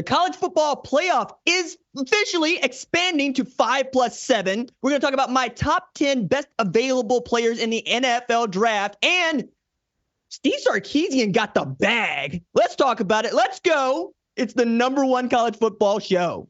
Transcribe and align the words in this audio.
The 0.00 0.04
college 0.04 0.34
football 0.34 0.82
playoff 0.82 1.34
is 1.44 1.76
officially 1.94 2.56
expanding 2.56 3.34
to 3.34 3.44
five 3.44 3.92
plus 3.92 4.18
seven. 4.18 4.70
We're 4.80 4.92
going 4.92 5.00
to 5.02 5.06
talk 5.06 5.12
about 5.12 5.30
my 5.30 5.48
top 5.48 5.92
10 5.92 6.26
best 6.26 6.48
available 6.58 7.20
players 7.20 7.58
in 7.58 7.68
the 7.68 7.84
NFL 7.86 8.50
draft. 8.50 8.96
And 9.04 9.50
Steve 10.30 10.58
Sarkisian 10.66 11.32
got 11.32 11.52
the 11.52 11.66
bag. 11.66 12.42
Let's 12.54 12.76
talk 12.76 13.00
about 13.00 13.26
it. 13.26 13.34
Let's 13.34 13.60
go. 13.60 14.14
It's 14.36 14.54
the 14.54 14.64
number 14.64 15.04
one 15.04 15.28
college 15.28 15.58
football 15.58 15.98
show. 15.98 16.48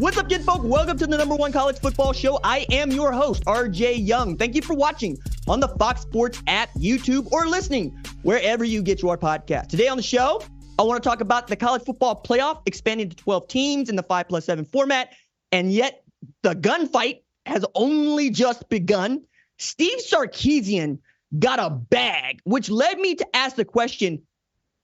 What's 0.00 0.16
up, 0.16 0.32
folk? 0.32 0.62
Welcome 0.64 0.96
to 0.96 1.06
the 1.06 1.18
number 1.18 1.36
one 1.36 1.52
college 1.52 1.78
football 1.78 2.14
show. 2.14 2.40
I 2.42 2.64
am 2.70 2.90
your 2.90 3.12
host, 3.12 3.44
RJ 3.44 4.06
Young. 4.06 4.34
Thank 4.34 4.54
you 4.54 4.62
for 4.62 4.72
watching 4.72 5.18
on 5.46 5.60
the 5.60 5.68
Fox 5.68 6.00
Sports 6.00 6.42
app, 6.46 6.70
YouTube, 6.72 7.30
or 7.30 7.46
listening 7.46 8.02
wherever 8.22 8.64
you 8.64 8.82
get 8.82 9.02
your 9.02 9.18
podcast. 9.18 9.68
Today 9.68 9.88
on 9.88 9.98
the 9.98 10.02
show, 10.02 10.42
I 10.78 10.84
want 10.84 11.02
to 11.02 11.06
talk 11.06 11.20
about 11.20 11.48
the 11.48 11.56
college 11.56 11.82
football 11.82 12.18
playoff 12.26 12.62
expanding 12.64 13.10
to 13.10 13.16
12 13.16 13.46
teams 13.48 13.90
in 13.90 13.96
the 13.96 14.02
5 14.02 14.26
plus 14.26 14.46
7 14.46 14.64
format. 14.64 15.12
And 15.52 15.70
yet, 15.70 16.02
the 16.40 16.54
gunfight 16.54 17.20
has 17.44 17.66
only 17.74 18.30
just 18.30 18.70
begun. 18.70 19.22
Steve 19.58 19.98
Sarkisian 19.98 20.98
got 21.38 21.58
a 21.58 21.68
bag, 21.68 22.40
which 22.44 22.70
led 22.70 22.98
me 22.98 23.16
to 23.16 23.36
ask 23.36 23.54
the 23.54 23.66
question 23.66 24.22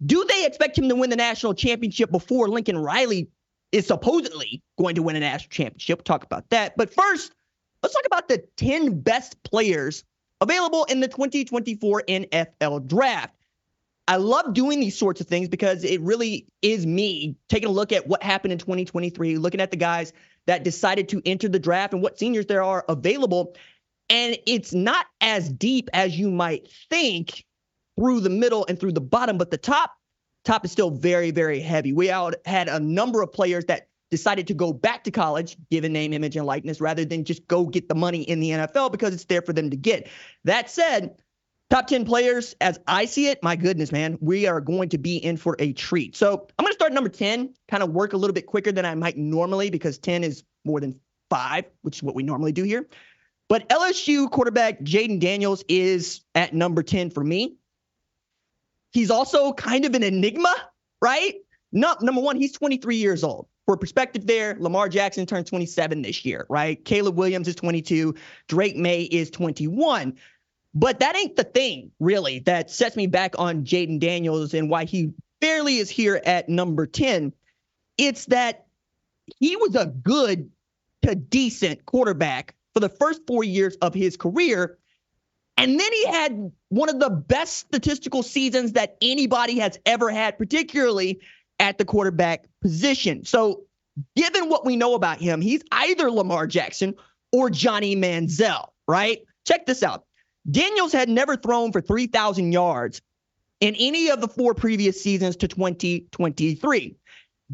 do 0.05 0.27
they 0.29 0.45
expect 0.45 0.77
him 0.77 0.91
to 0.91 0.95
win 0.95 1.09
the 1.09 1.17
national 1.17 1.55
championship 1.55 2.11
before 2.11 2.51
Lincoln 2.51 2.77
Riley 2.77 3.31
is 3.73 3.87
supposedly 3.87 4.63
going 4.79 4.95
to 4.95 5.03
win 5.03 5.17
a 5.17 5.21
national 5.21 5.51
championship. 5.51 5.99
We'll 5.99 6.05
talk 6.05 6.25
about 6.25 6.49
that. 6.51 6.77
But 6.77 6.93
first, 6.93 7.33
let's 7.83 7.95
talk 7.95 8.07
about 8.07 8.29
the 8.29 8.45
10 8.57 9.01
best 9.01 9.43
players 9.43 10.05
available 10.41 10.85
in 10.85 11.01
the 11.01 11.09
2024 11.09 12.05
NFL 12.09 12.87
draft. 12.87 13.35
I 14.09 14.17
love 14.17 14.55
doing 14.55 14.79
these 14.79 14.97
sorts 14.97 15.21
of 15.21 15.27
things 15.27 15.49
because 15.49 15.83
it 15.83 16.01
really 16.01 16.47
is 16.63 16.87
me 16.87 17.37
taking 17.49 17.69
a 17.69 17.73
look 17.73 17.93
at 17.93 18.07
what 18.07 18.23
happened 18.23 18.53
in 18.53 18.59
2023, 18.59 19.37
looking 19.39 19.61
at 19.61 19.73
the 19.73 19.77
guys 19.77 20.13
that 20.47 20.63
decided 20.63 21.09
to 21.09 21.21
enter 21.27 21.49
the 21.49 21.59
draft 21.59 21.93
and 21.93 22.03
what 22.03 22.19
seniors 22.19 22.47
there 22.47 22.63
are 22.63 22.85
available. 22.89 23.57
And 24.09 24.39
it's 24.47 24.73
not 24.73 25.07
as 25.21 25.49
deep 25.49 25.91
as 25.93 26.17
you 26.17 26.31
might 26.31 26.71
think 26.89 27.45
through 27.99 28.21
the 28.21 28.31
middle 28.31 28.65
and 28.69 28.79
through 28.79 28.93
the 28.93 29.01
bottom, 29.01 29.39
but 29.39 29.51
the 29.51 29.59
top 29.59 29.93
top 30.47 30.65
is 30.65 30.73
still 30.73 30.91
very, 30.91 31.31
very 31.31 31.61
heavy. 31.61 31.93
We 31.93 32.11
out 32.11 32.37
had 32.47 32.69
a 32.69 32.81
number 32.81 33.21
of 33.21 33.33
players 33.33 33.65
that 33.67 33.89
decided 34.11 34.47
to 34.47 34.55
go 34.55 34.73
back 34.73 35.03
to 35.05 35.11
college, 35.11 35.57
given 35.71 35.93
name, 35.93 36.13
image, 36.13 36.37
and 36.37 36.47
likeness, 36.47 36.81
rather 36.81 37.05
than 37.05 37.25
just 37.25 37.47
go 37.49 37.67
get 37.67 37.89
the 37.89 37.95
money 37.95 38.23
in 38.23 38.39
the 38.41 38.51
NFL 38.51 38.93
because 38.93 39.13
it's 39.13 39.25
there 39.25 39.43
for 39.43 39.53
them 39.53 39.69
to 39.71 39.77
get. 39.77 40.09
That 40.45 40.71
said, 40.71 41.17
top 41.69 41.89
10 41.89 42.05
players, 42.05 42.55
as 42.61 42.79
I 42.87 43.07
see 43.07 43.27
it, 43.27 43.43
my 43.43 43.57
goodness, 43.57 43.91
man, 43.91 44.17
we 44.21 44.47
are 44.47 44.61
going 44.61 44.89
to 44.91 44.99
be 44.99 45.17
in 45.17 45.37
for 45.37 45.57
a 45.59 45.73
treat. 45.73 46.15
So 46.15 46.47
I'm 46.57 46.63
going 46.65 46.73
to 46.73 46.77
start 46.77 46.93
number 46.93 47.11
10, 47.11 47.53
kind 47.69 47.83
of 47.83 47.91
work 47.91 48.13
a 48.13 48.17
little 48.17 48.35
bit 48.35 48.47
quicker 48.47 48.71
than 48.71 48.87
I 48.87 48.95
might 48.95 49.17
normally 49.17 49.71
because 49.71 49.99
10 49.99 50.23
is 50.23 50.45
more 50.65 50.79
than 50.81 51.01
five, 51.29 51.65
which 51.83 51.97
is 51.97 52.03
what 52.05 52.15
we 52.15 52.23
normally 52.23 52.53
do 52.53 52.63
here. 52.63 52.87
But 53.49 53.69
LSU 53.69 54.31
quarterback 54.31 54.81
Jayden 54.83 55.21
Daniels 55.21 55.65
is 55.69 56.21
at 56.35 56.55
number 56.55 56.85
10 56.85 57.11
for 57.11 57.23
me. 57.23 57.57
He's 58.97 59.11
also 59.11 59.53
kind 59.53 59.85
of 59.85 59.95
an 59.95 60.03
enigma, 60.03 60.55
right? 61.03 61.35
Number 61.71 62.23
one, 62.23 62.37
he's 62.37 62.53
23 62.53 62.97
years 62.97 63.23
old. 63.23 63.47
For 63.67 63.77
perspective 63.77 64.27
there, 64.27 64.57
Lamar 64.59 64.89
Jackson 64.89 65.27
turned 65.27 65.47
27 65.47 66.01
this 66.01 66.25
year, 66.25 66.47
right? 66.49 66.83
Caleb 66.83 67.15
Williams 67.15 67.47
is 67.47 67.57
22. 67.57 68.15
Drake 68.49 68.75
Maye 68.75 69.03
is 69.03 69.31
21. 69.31 70.15
But 70.73 71.01
that 71.01 71.15
ain't 71.15 71.37
the 71.37 71.45
thing, 71.45 71.91
really, 72.01 72.39
that 72.47 72.71
sets 72.71 72.97
me 72.97 73.07
back 73.07 73.35
on 73.39 73.65
Jayden 73.65 74.01
Daniels 74.01 74.55
and 74.55 74.71
why 74.71 74.87
he 74.87 75.13
barely 75.43 75.77
is 75.77 75.91
here 75.91 76.19
at 76.25 76.49
number 76.49 76.87
10. 76.87 77.35
It's 77.99 78.25
that 78.27 78.65
he 79.39 79.57
was 79.57 79.75
a 79.75 79.85
good 79.85 80.51
to 81.03 81.15
decent 81.15 81.85
quarterback 81.85 82.55
for 82.73 82.81
the 82.81 82.89
first 82.89 83.21
four 83.27 83.45
years 83.45 83.77
of 83.83 83.93
his 83.93 84.17
career. 84.17 84.79
And 85.57 85.81
then 85.81 85.93
he 85.93 86.07
had 86.07 86.53
one 86.69 86.89
of 86.89 87.01
the 87.01 87.11
best 87.11 87.57
statistical 87.57 88.23
seasons 88.23 88.73
that 88.73 88.97
anybody 89.01 89.59
has 89.59 89.79
ever 89.87 90.11
had, 90.11 90.37
particularly 90.37 91.21
at 91.59 91.79
the 91.79 91.85
quarterback 91.85 92.47
position. 92.61 93.25
So, 93.25 93.63
given 94.15 94.51
what 94.51 94.67
we 94.67 94.77
know 94.77 94.95
about 94.95 95.19
him, 95.19 95.41
he's 95.41 95.63
either 95.73 96.11
Lamar 96.11 96.47
Jackson 96.47 96.95
or 97.33 97.49
Johnny 97.49 97.97
Manziel, 97.97 98.69
right? 98.87 99.23
Check 99.47 99.65
this 99.65 99.83
out. 99.83 100.05
Daniels 100.51 100.93
had 100.93 101.09
never 101.09 101.37
thrown 101.37 101.73
for 101.73 101.81
3,000 101.81 102.53
yards 102.53 103.01
in 103.61 103.75
any 103.77 104.11
of 104.11 104.21
the 104.21 104.29
four 104.29 104.55
previous 104.55 105.03
seasons 105.03 105.37
to 105.37 105.49
2023. 105.49 106.97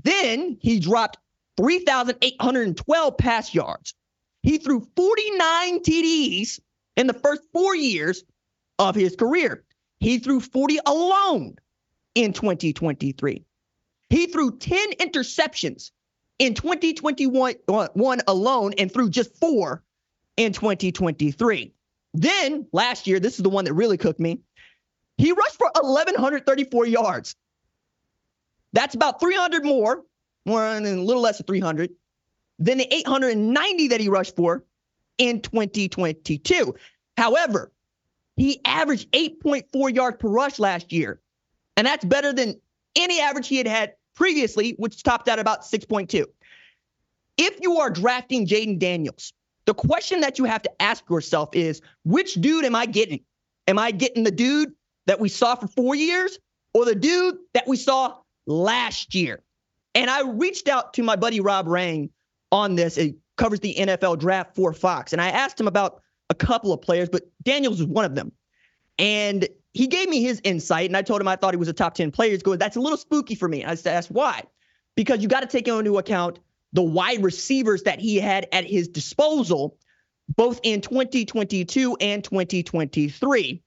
Then 0.02 0.58
he 0.60 0.80
dropped 0.80 1.18
3,812 1.56 3.16
pass 3.16 3.54
yards. 3.54 3.94
He 4.42 4.58
threw 4.58 4.86
49 4.96 5.80
TDs 5.80 6.60
in 6.96 7.06
the 7.06 7.14
first 7.14 7.42
four 7.52 7.74
years 7.74 8.24
of 8.78 8.94
his 8.94 9.16
career. 9.16 9.64
He 10.00 10.18
threw 10.18 10.40
40 10.40 10.78
alone 10.86 11.56
in 12.14 12.32
2023. 12.32 13.44
He 14.10 14.26
threw 14.26 14.58
10 14.58 14.92
interceptions 14.94 15.90
in 16.38 16.54
2021 16.54 17.54
uh, 17.68 17.88
one 17.94 18.20
alone 18.26 18.74
and 18.78 18.92
threw 18.92 19.08
just 19.08 19.36
four 19.38 19.82
in 20.36 20.52
2023. 20.52 21.72
Then 22.14 22.66
last 22.72 23.06
year, 23.06 23.20
this 23.20 23.36
is 23.36 23.42
the 23.42 23.48
one 23.48 23.64
that 23.64 23.74
really 23.74 23.96
cooked 23.96 24.20
me. 24.20 24.40
He 25.16 25.32
rushed 25.32 25.56
for 25.56 25.70
1,134 25.80 26.86
yards. 26.86 27.36
That's 28.72 28.94
about 28.94 29.20
300 29.20 29.64
more, 29.64 30.02
more 30.44 30.66
and 30.66 30.86
a 30.86 30.96
little 30.96 31.22
less 31.22 31.38
than 31.38 31.46
300, 31.46 31.90
than 32.58 32.78
the 32.78 32.92
890 32.92 33.88
that 33.88 34.00
he 34.00 34.08
rushed 34.08 34.36
for 34.36 34.64
in 35.18 35.40
2022. 35.40 36.74
However, 37.16 37.72
he 38.36 38.60
averaged 38.64 39.10
8.4 39.12 39.94
yards 39.94 40.16
per 40.18 40.28
rush 40.28 40.58
last 40.58 40.92
year, 40.92 41.20
and 41.76 41.86
that's 41.86 42.04
better 42.04 42.32
than 42.32 42.60
any 42.96 43.20
average 43.20 43.48
he 43.48 43.56
had 43.56 43.66
had 43.66 43.94
previously, 44.14 44.72
which 44.78 45.02
topped 45.02 45.28
out 45.28 45.38
about 45.38 45.62
6.2. 45.62 46.24
If 47.38 47.58
you 47.60 47.78
are 47.78 47.90
drafting 47.90 48.46
Jayden 48.46 48.78
Daniels, 48.78 49.32
the 49.64 49.74
question 49.74 50.20
that 50.20 50.38
you 50.38 50.44
have 50.44 50.62
to 50.62 50.82
ask 50.82 51.08
yourself 51.08 51.50
is 51.54 51.80
which 52.04 52.34
dude 52.34 52.64
am 52.64 52.74
I 52.74 52.86
getting? 52.86 53.20
Am 53.68 53.78
I 53.78 53.90
getting 53.90 54.24
the 54.24 54.30
dude 54.30 54.72
that 55.06 55.20
we 55.20 55.28
saw 55.28 55.54
for 55.54 55.68
four 55.68 55.94
years 55.94 56.38
or 56.74 56.84
the 56.84 56.94
dude 56.94 57.36
that 57.54 57.68
we 57.68 57.76
saw 57.76 58.16
last 58.46 59.14
year? 59.14 59.42
And 59.94 60.10
I 60.10 60.22
reached 60.22 60.68
out 60.68 60.94
to 60.94 61.02
my 61.02 61.16
buddy 61.16 61.40
Rob 61.40 61.68
Rang 61.68 62.10
on 62.50 62.74
this. 62.74 62.98
Covers 63.36 63.60
the 63.60 63.74
NFL 63.74 64.18
draft 64.18 64.54
for 64.54 64.72
Fox. 64.72 65.12
And 65.12 65.20
I 65.20 65.28
asked 65.28 65.58
him 65.60 65.68
about 65.68 66.02
a 66.30 66.34
couple 66.34 66.72
of 66.72 66.80
players, 66.80 67.08
but 67.08 67.24
Daniels 67.42 67.78
was 67.78 67.88
one 67.88 68.04
of 68.04 68.14
them. 68.14 68.32
And 68.98 69.48
he 69.74 69.86
gave 69.86 70.08
me 70.08 70.22
his 70.22 70.40
insight, 70.44 70.90
and 70.90 70.96
I 70.96 71.02
told 71.02 71.20
him 71.20 71.28
I 71.28 71.36
thought 71.36 71.54
he 71.54 71.58
was 71.58 71.68
a 71.68 71.72
top 71.72 71.94
10 71.94 72.10
player. 72.10 72.30
He's 72.30 72.42
going, 72.42 72.58
that's 72.58 72.76
a 72.76 72.80
little 72.80 72.98
spooky 72.98 73.34
for 73.34 73.48
me. 73.48 73.64
I 73.64 73.76
asked 73.86 74.10
why. 74.10 74.42
Because 74.96 75.22
you 75.22 75.28
got 75.28 75.40
to 75.40 75.46
take 75.46 75.66
into 75.66 75.98
account 75.98 76.38
the 76.74 76.82
wide 76.82 77.22
receivers 77.22 77.82
that 77.84 77.98
he 77.98 78.16
had 78.16 78.46
at 78.52 78.64
his 78.64 78.88
disposal, 78.88 79.76
both 80.36 80.60
in 80.62 80.80
2022 80.82 81.96
and 82.00 82.22
2023. 82.22 83.62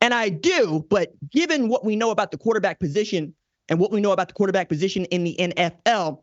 And 0.00 0.14
I 0.14 0.28
do, 0.28 0.86
but 0.88 1.12
given 1.28 1.68
what 1.68 1.84
we 1.84 1.96
know 1.96 2.10
about 2.10 2.30
the 2.30 2.38
quarterback 2.38 2.78
position 2.78 3.34
and 3.68 3.80
what 3.80 3.90
we 3.90 4.00
know 4.00 4.12
about 4.12 4.28
the 4.28 4.34
quarterback 4.34 4.68
position 4.68 5.06
in 5.06 5.24
the 5.24 5.36
NFL, 5.38 6.22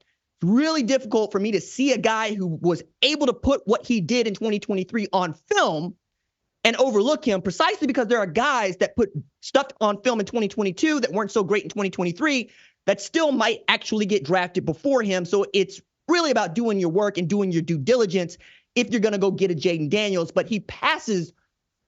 really 0.53 0.83
difficult 0.83 1.31
for 1.31 1.39
me 1.39 1.51
to 1.51 1.61
see 1.61 1.93
a 1.93 1.97
guy 1.97 2.33
who 2.33 2.47
was 2.47 2.83
able 3.01 3.27
to 3.27 3.33
put 3.33 3.61
what 3.65 3.85
he 3.85 4.01
did 4.01 4.27
in 4.27 4.33
2023 4.33 5.07
on 5.13 5.33
film 5.33 5.95
and 6.63 6.75
overlook 6.77 7.23
him 7.23 7.41
precisely 7.41 7.87
because 7.87 8.07
there 8.07 8.19
are 8.19 8.25
guys 8.25 8.77
that 8.77 8.95
put 8.95 9.11
stuff 9.41 9.67
on 9.79 10.01
film 10.01 10.19
in 10.19 10.25
2022 10.25 11.01
that 11.01 11.11
weren't 11.11 11.31
so 11.31 11.43
great 11.43 11.63
in 11.63 11.69
2023 11.69 12.49
that 12.85 13.01
still 13.01 13.31
might 13.31 13.61
actually 13.67 14.05
get 14.05 14.23
drafted 14.23 14.65
before 14.65 15.01
him. 15.01 15.25
So 15.25 15.45
it's 15.53 15.81
really 16.07 16.31
about 16.31 16.55
doing 16.55 16.79
your 16.79 16.89
work 16.89 17.17
and 17.17 17.27
doing 17.27 17.51
your 17.51 17.61
due 17.61 17.77
diligence 17.77 18.37
if 18.75 18.91
you're 18.91 18.99
going 18.99 19.13
to 19.13 19.19
go 19.19 19.31
get 19.31 19.51
a 19.51 19.55
Jayden 19.55 19.89
Daniels, 19.89 20.31
but 20.31 20.47
he 20.47 20.59
passes 20.59 21.33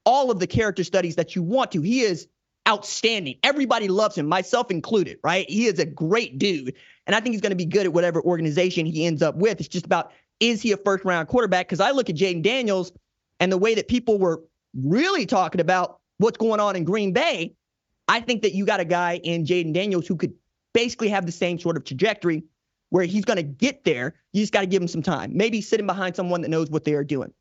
all 0.04 0.30
of 0.30 0.38
the 0.38 0.46
character 0.46 0.84
studies 0.84 1.16
that 1.16 1.36
you 1.36 1.42
want 1.42 1.72
to. 1.72 1.82
He 1.82 2.00
is 2.00 2.26
outstanding. 2.68 3.38
Everybody 3.42 3.88
loves 3.88 4.16
him, 4.16 4.26
myself 4.26 4.70
included, 4.70 5.18
right? 5.24 5.48
He 5.48 5.66
is 5.66 5.78
a 5.78 5.86
great 5.86 6.38
dude. 6.38 6.74
And 7.06 7.16
I 7.16 7.20
think 7.20 7.32
he's 7.34 7.40
going 7.40 7.50
to 7.50 7.56
be 7.56 7.64
good 7.64 7.86
at 7.86 7.92
whatever 7.92 8.20
organization 8.20 8.84
he 8.86 9.06
ends 9.06 9.22
up 9.22 9.36
with. 9.36 9.60
It's 9.60 9.68
just 9.68 9.86
about 9.86 10.12
is 10.40 10.62
he 10.62 10.72
a 10.72 10.76
first 10.76 11.04
round 11.04 11.28
quarterback? 11.28 11.66
Because 11.66 11.80
I 11.80 11.90
look 11.90 12.10
at 12.10 12.16
Jayden 12.16 12.42
Daniels 12.42 12.92
and 13.40 13.50
the 13.50 13.58
way 13.58 13.74
that 13.74 13.88
people 13.88 14.18
were 14.18 14.42
really 14.74 15.26
talking 15.26 15.60
about 15.60 15.98
what's 16.18 16.36
going 16.36 16.60
on 16.60 16.76
in 16.76 16.84
Green 16.84 17.12
Bay. 17.12 17.54
I 18.06 18.20
think 18.20 18.42
that 18.42 18.54
you 18.54 18.64
got 18.64 18.80
a 18.80 18.84
guy 18.84 19.16
in 19.22 19.44
Jayden 19.44 19.72
Daniels 19.72 20.06
who 20.06 20.16
could 20.16 20.34
basically 20.74 21.08
have 21.08 21.26
the 21.26 21.32
same 21.32 21.58
sort 21.58 21.76
of 21.76 21.84
trajectory 21.84 22.44
where 22.90 23.04
he's 23.04 23.24
going 23.24 23.36
to 23.36 23.42
get 23.42 23.84
there. 23.84 24.14
You 24.32 24.42
just 24.42 24.52
got 24.52 24.60
to 24.60 24.66
give 24.66 24.80
him 24.80 24.88
some 24.88 25.02
time. 25.02 25.32
Maybe 25.34 25.60
sitting 25.60 25.86
behind 25.86 26.16
someone 26.16 26.42
that 26.42 26.48
knows 26.48 26.70
what 26.70 26.84
they 26.84 26.94
are 26.94 27.04
doing. 27.04 27.32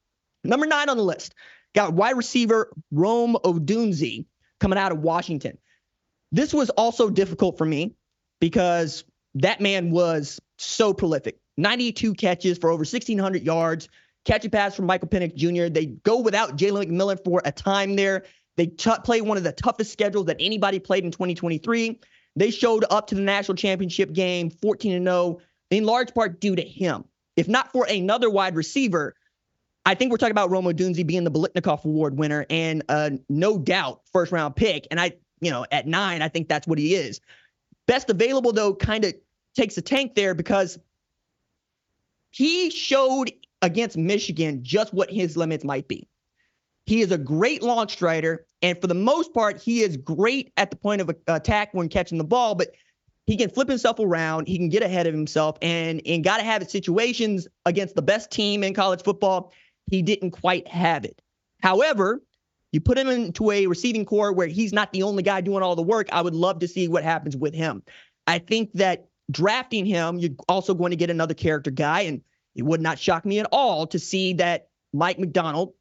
Number 0.44 0.66
nine 0.66 0.90
on 0.90 0.98
the 0.98 1.04
list 1.04 1.36
got 1.76 1.94
wide 1.94 2.18
receiver 2.18 2.74
Rome 2.92 3.38
Odunze 3.44 4.26
coming 4.60 4.78
out 4.78 4.92
of 4.92 5.00
Washington. 5.00 5.58
This 6.32 6.54
was 6.54 6.70
also 6.72 7.10
difficult 7.10 7.58
for 7.58 7.66
me 7.66 7.96
because 8.40 9.04
that 9.36 9.62
man 9.62 9.92
was 9.92 10.40
so 10.58 10.94
prolific. 10.94 11.38
92 11.58 12.14
catches 12.14 12.58
for 12.58 12.70
over 12.70 12.82
1,600 12.82 13.44
yards, 13.44 13.90
catch 14.26 14.46
a 14.46 14.50
pass 14.50 14.76
from 14.76 14.86
Michael 14.86 15.08
Penix 15.08 15.36
Jr. 15.36 15.72
They 15.74 15.86
go 15.86 16.20
without 16.20 16.58
Jalen 16.58 16.88
McMillan 16.88 17.24
for 17.24 17.42
a 17.46 17.52
time 17.52 17.96
there. 17.96 18.26
They 18.58 18.68
t- 18.68 18.92
play 19.04 19.22
one 19.22 19.38
of 19.38 19.44
the 19.44 19.52
toughest 19.52 19.92
schedules 19.92 20.26
that 20.26 20.38
anybody 20.40 20.80
played 20.80 21.04
in 21.04 21.12
2023. 21.12 22.00
They 22.36 22.52
showed 22.52 22.86
up 22.90 23.08
to 23.08 23.16
the 23.16 23.22
national 23.22 23.56
championship 23.56 24.14
game 24.14 24.50
14 24.50 25.04
0, 25.04 25.40
in 25.72 25.86
large 25.86 26.14
part 26.14 26.40
due 26.40 26.56
to 26.56 26.62
him. 26.62 27.06
If 27.36 27.48
not 27.48 27.72
for 27.72 27.86
another 27.86 28.30
wide 28.30 28.56
receiver, 28.56 29.16
I 29.88 29.96
think 29.96 30.12
we're 30.12 30.18
talking 30.18 30.32
about 30.32 30.50
Rome 30.50 30.66
Odunze 30.66 31.08
being 31.08 31.24
the 31.24 31.32
Biletnikoff 31.32 31.86
Award 31.86 32.18
winner 32.18 32.46
and 32.50 32.84
uh, 32.90 33.12
no 33.30 33.58
doubt 33.58 34.02
first 34.12 34.34
round 34.34 34.58
pick. 34.58 34.86
And 34.92 35.00
I, 35.00 35.14
you 35.40 35.50
know, 35.50 35.66
at 35.72 35.88
nine, 35.88 36.22
I 36.22 36.28
think 36.28 36.50
that's 36.50 36.68
what 36.68 36.78
he 36.78 36.94
is. 36.94 37.22
Best 37.86 38.10
available, 38.10 38.52
though, 38.52 38.76
kind 38.76 39.06
of 39.06 39.14
takes 39.56 39.78
a 39.78 39.82
tank 39.82 40.16
there 40.16 40.34
because 40.36 40.78
he 42.32 42.70
showed 42.70 43.32
against 43.62 43.96
Michigan 43.96 44.62
just 44.62 44.94
what 44.94 45.10
his 45.10 45.38
limits 45.38 45.64
might 45.64 45.88
be. 45.88 46.06
He 46.86 47.00
is 47.00 47.14
a 47.14 47.18
great 47.18 47.64
launch 47.64 47.94
strider, 47.94 48.46
and 48.62 48.80
for 48.82 48.88
the 48.88 48.94
most 48.94 49.34
part, 49.34 49.58
he 49.58 49.84
is 49.84 49.96
great 49.96 50.52
at 50.58 50.70
the 50.70 50.76
point 50.76 51.00
of 51.00 51.16
attack 51.28 51.74
when 51.74 51.88
catching 51.88 52.18
the 52.18 52.26
ball, 52.26 52.56
but 52.56 52.72
he 53.26 53.38
can 53.38 53.50
flip 53.50 53.70
himself 53.70 54.00
around, 54.00 54.50
he 54.50 54.58
can 54.58 54.68
get 54.68 54.84
ahead 54.84 55.08
of 55.08 55.14
himself, 55.14 55.58
and 55.62 56.02
in 56.02 56.24
got 56.24 56.38
to 56.38 56.44
have 56.44 56.62
it 56.62 56.70
situations 56.70 57.48
against 57.66 57.96
the 57.96 58.02
best 58.02 58.32
team 58.32 58.66
in 58.66 58.74
college 58.74 59.02
football, 59.02 59.54
he 59.90 60.02
didn't 60.02 60.32
quite 60.32 60.68
have 60.68 61.06
it. 61.06 61.22
However, 61.62 62.22
you 62.72 62.82
put 62.82 62.98
him 62.98 63.08
into 63.08 63.52
a 63.52 63.68
receiving 63.68 64.06
corps 64.06 64.34
where 64.34 64.48
he's 64.48 64.74
not 64.74 64.92
the 64.92 65.04
only 65.04 65.24
guy 65.24 65.42
doing 65.42 65.64
all 65.64 65.76
the 65.76 65.82
work. 65.82 66.08
I 66.12 66.22
would 66.22 66.36
love 66.36 66.60
to 66.60 66.68
see 66.68 66.88
what 66.88 67.04
happens 67.04 67.36
with 67.36 67.54
him. 67.54 67.84
I 68.28 68.40
think 68.40 68.74
that 68.74 69.08
drafting 69.32 69.86
him, 69.86 70.20
you're 70.20 70.32
also 70.48 70.74
going 70.74 70.92
to 70.92 70.98
get 70.98 71.10
another 71.10 71.34
character 71.34 71.72
guy, 71.72 72.02
and 72.02 72.22
it 72.56 72.64
would 72.64 72.82
not 72.82 73.00
shock 73.00 73.26
me 73.26 73.40
at 73.40 73.48
all 73.52 73.88
to 73.88 74.00
see 74.00 74.34
that 74.34 74.70
Mike 74.94 75.20
Macdonald 75.20 75.74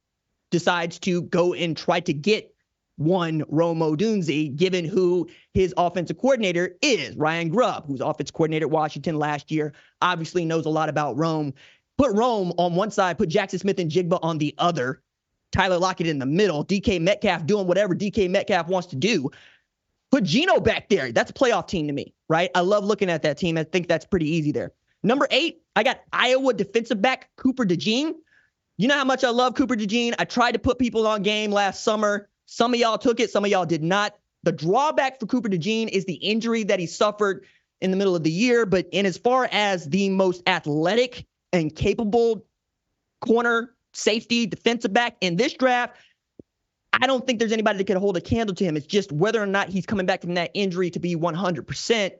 decides 0.50 0.98
to 1.00 1.22
go 1.22 1.54
and 1.54 1.76
try 1.76 2.00
to 2.00 2.12
get 2.12 2.52
one 2.96 3.44
Rome 3.48 3.80
Odunze, 3.80 4.56
given 4.56 4.84
who 4.84 5.28
his 5.52 5.74
offensive 5.76 6.18
coordinator 6.18 6.76
is, 6.80 7.14
Ryan 7.16 7.50
Grubb, 7.50 7.86
who's 7.86 8.00
offensive 8.00 8.32
coordinator 8.32 8.66
at 8.66 8.70
Washington 8.70 9.18
last 9.18 9.50
year, 9.50 9.74
obviously 10.00 10.44
knows 10.44 10.66
a 10.66 10.70
lot 10.70 10.88
about 10.88 11.16
Rome. 11.16 11.52
Put 11.98 12.12
Rome 12.12 12.52
on 12.58 12.74
one 12.74 12.90
side, 12.90 13.18
put 13.18 13.28
Jackson 13.28 13.58
Smith-Njigba 13.58 14.18
on 14.22 14.38
the 14.38 14.54
other, 14.58 15.02
Tyler 15.52 15.78
Lockett 15.78 16.06
in 16.06 16.18
the 16.18 16.26
middle, 16.26 16.64
DK 16.64 17.00
Metcalf 17.00 17.46
doing 17.46 17.66
whatever 17.66 17.94
DK 17.94 18.28
Metcalf 18.28 18.68
wants 18.68 18.88
to 18.88 18.96
do. 18.96 19.30
Put 20.10 20.24
Geno 20.24 20.60
back 20.60 20.88
there. 20.88 21.12
That's 21.12 21.30
a 21.30 21.34
playoff 21.34 21.68
team 21.68 21.86
to 21.86 21.92
me, 21.92 22.14
right? 22.28 22.50
I 22.54 22.60
love 22.60 22.84
looking 22.84 23.10
at 23.10 23.22
that 23.22 23.38
team. 23.38 23.58
I 23.58 23.64
think 23.64 23.88
that's 23.88 24.04
pretty 24.04 24.28
easy 24.28 24.52
there. 24.52 24.72
Number 25.02 25.26
eight, 25.30 25.62
I 25.74 25.82
got 25.82 26.00
Iowa 26.12 26.52
defensive 26.54 27.00
back 27.00 27.30
Cooper 27.36 27.64
DeJean. 27.64 28.14
You 28.76 28.88
know 28.88 28.94
how 28.94 29.04
much 29.04 29.24
I 29.24 29.30
love 29.30 29.54
Cooper 29.54 29.76
DeJean. 29.76 30.14
I 30.18 30.24
tried 30.24 30.52
to 30.52 30.58
put 30.58 30.78
people 30.78 31.06
on 31.06 31.22
game 31.22 31.50
last 31.50 31.82
summer. 31.82 32.28
Some 32.46 32.74
of 32.74 32.80
y'all 32.80 32.98
took 32.98 33.20
it, 33.20 33.30
some 33.30 33.44
of 33.44 33.50
y'all 33.50 33.66
did 33.66 33.82
not. 33.82 34.16
The 34.42 34.52
drawback 34.52 35.18
for 35.18 35.26
Cooper 35.26 35.48
DeJean 35.48 35.88
is 35.88 36.04
the 36.04 36.14
injury 36.14 36.64
that 36.64 36.78
he 36.78 36.86
suffered 36.86 37.44
in 37.80 37.90
the 37.90 37.96
middle 37.96 38.14
of 38.14 38.22
the 38.22 38.30
year. 38.30 38.66
But 38.66 38.88
in 38.92 39.06
as 39.06 39.18
far 39.18 39.48
as 39.50 39.86
the 39.86 40.10
most 40.10 40.42
athletic 40.46 41.26
and 41.56 41.74
capable 41.74 42.46
corner, 43.20 43.74
safety, 43.92 44.46
defensive 44.46 44.92
back 44.92 45.16
in 45.20 45.36
this 45.36 45.54
draft, 45.54 45.96
I 46.92 47.06
don't 47.06 47.26
think 47.26 47.38
there's 47.38 47.52
anybody 47.52 47.78
that 47.78 47.86
could 47.86 47.96
hold 47.96 48.16
a 48.16 48.20
candle 48.20 48.54
to 48.54 48.64
him. 48.64 48.76
It's 48.76 48.86
just 48.86 49.12
whether 49.12 49.42
or 49.42 49.46
not 49.46 49.68
he's 49.68 49.86
coming 49.86 50.06
back 50.06 50.22
from 50.22 50.34
that 50.34 50.50
injury 50.54 50.90
to 50.90 50.98
be 50.98 51.16
100%. 51.16 52.12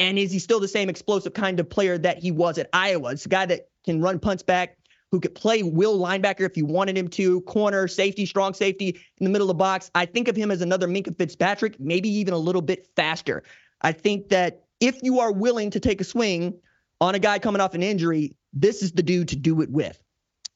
And 0.00 0.18
is 0.18 0.32
he 0.32 0.38
still 0.38 0.60
the 0.60 0.68
same 0.68 0.88
explosive 0.88 1.34
kind 1.34 1.60
of 1.60 1.68
player 1.68 1.98
that 1.98 2.18
he 2.18 2.30
was 2.30 2.58
at 2.58 2.68
Iowa? 2.72 3.12
It's 3.12 3.26
a 3.26 3.28
guy 3.28 3.46
that 3.46 3.68
can 3.84 4.00
run 4.00 4.18
punts 4.18 4.42
back, 4.42 4.78
who 5.10 5.20
could 5.20 5.34
play 5.34 5.62
will 5.62 5.98
linebacker 5.98 6.42
if 6.42 6.56
you 6.56 6.66
wanted 6.66 6.96
him 6.96 7.08
to, 7.08 7.40
corner, 7.42 7.88
safety, 7.88 8.26
strong 8.26 8.54
safety 8.54 8.88
in 8.88 9.24
the 9.24 9.30
middle 9.30 9.50
of 9.50 9.56
the 9.56 9.58
box. 9.58 9.90
I 9.94 10.06
think 10.06 10.28
of 10.28 10.36
him 10.36 10.50
as 10.50 10.60
another 10.60 10.86
Minkah 10.86 11.16
Fitzpatrick, 11.16 11.80
maybe 11.80 12.08
even 12.08 12.34
a 12.34 12.38
little 12.38 12.62
bit 12.62 12.88
faster. 12.94 13.42
I 13.80 13.92
think 13.92 14.28
that 14.28 14.64
if 14.80 15.02
you 15.02 15.20
are 15.20 15.32
willing 15.32 15.70
to 15.70 15.80
take 15.80 16.00
a 16.00 16.04
swing 16.04 16.58
on 17.00 17.14
a 17.14 17.18
guy 17.18 17.38
coming 17.38 17.60
off 17.60 17.74
an 17.74 17.82
injury, 17.82 18.36
this 18.52 18.82
is 18.82 18.92
the 18.92 19.02
dude 19.02 19.28
to 19.28 19.36
do 19.36 19.60
it 19.62 19.70
with. 19.70 20.00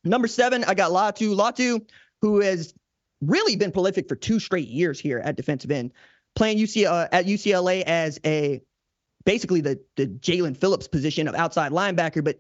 Number 0.05 0.27
seven, 0.27 0.65
I 0.65 0.75
got 0.75 0.91
Latu. 0.91 1.37
Latu, 1.37 1.87
who 2.21 2.41
has 2.41 2.75
really 3.21 3.57
been 3.57 3.73
prolific 3.73 4.09
for 4.09 4.17
two 4.17 4.41
straight 4.41 4.69
years 4.69 4.99
here 4.99 5.19
at 5.19 5.37
defensive 5.37 5.71
end, 5.71 5.93
playing 6.35 6.59
UC, 6.59 6.87
uh, 6.87 7.09
at 7.13 7.27
UCLA 7.27 7.83
as 7.83 8.19
a 8.25 8.63
basically 9.25 9.61
the 9.61 9.81
the 9.97 10.07
Jaelan 10.07 10.57
Phillips 10.57 10.89
position 10.89 11.29
of 11.29 11.35
outside 11.35 11.71
linebacker, 11.71 12.25
but 12.25 12.39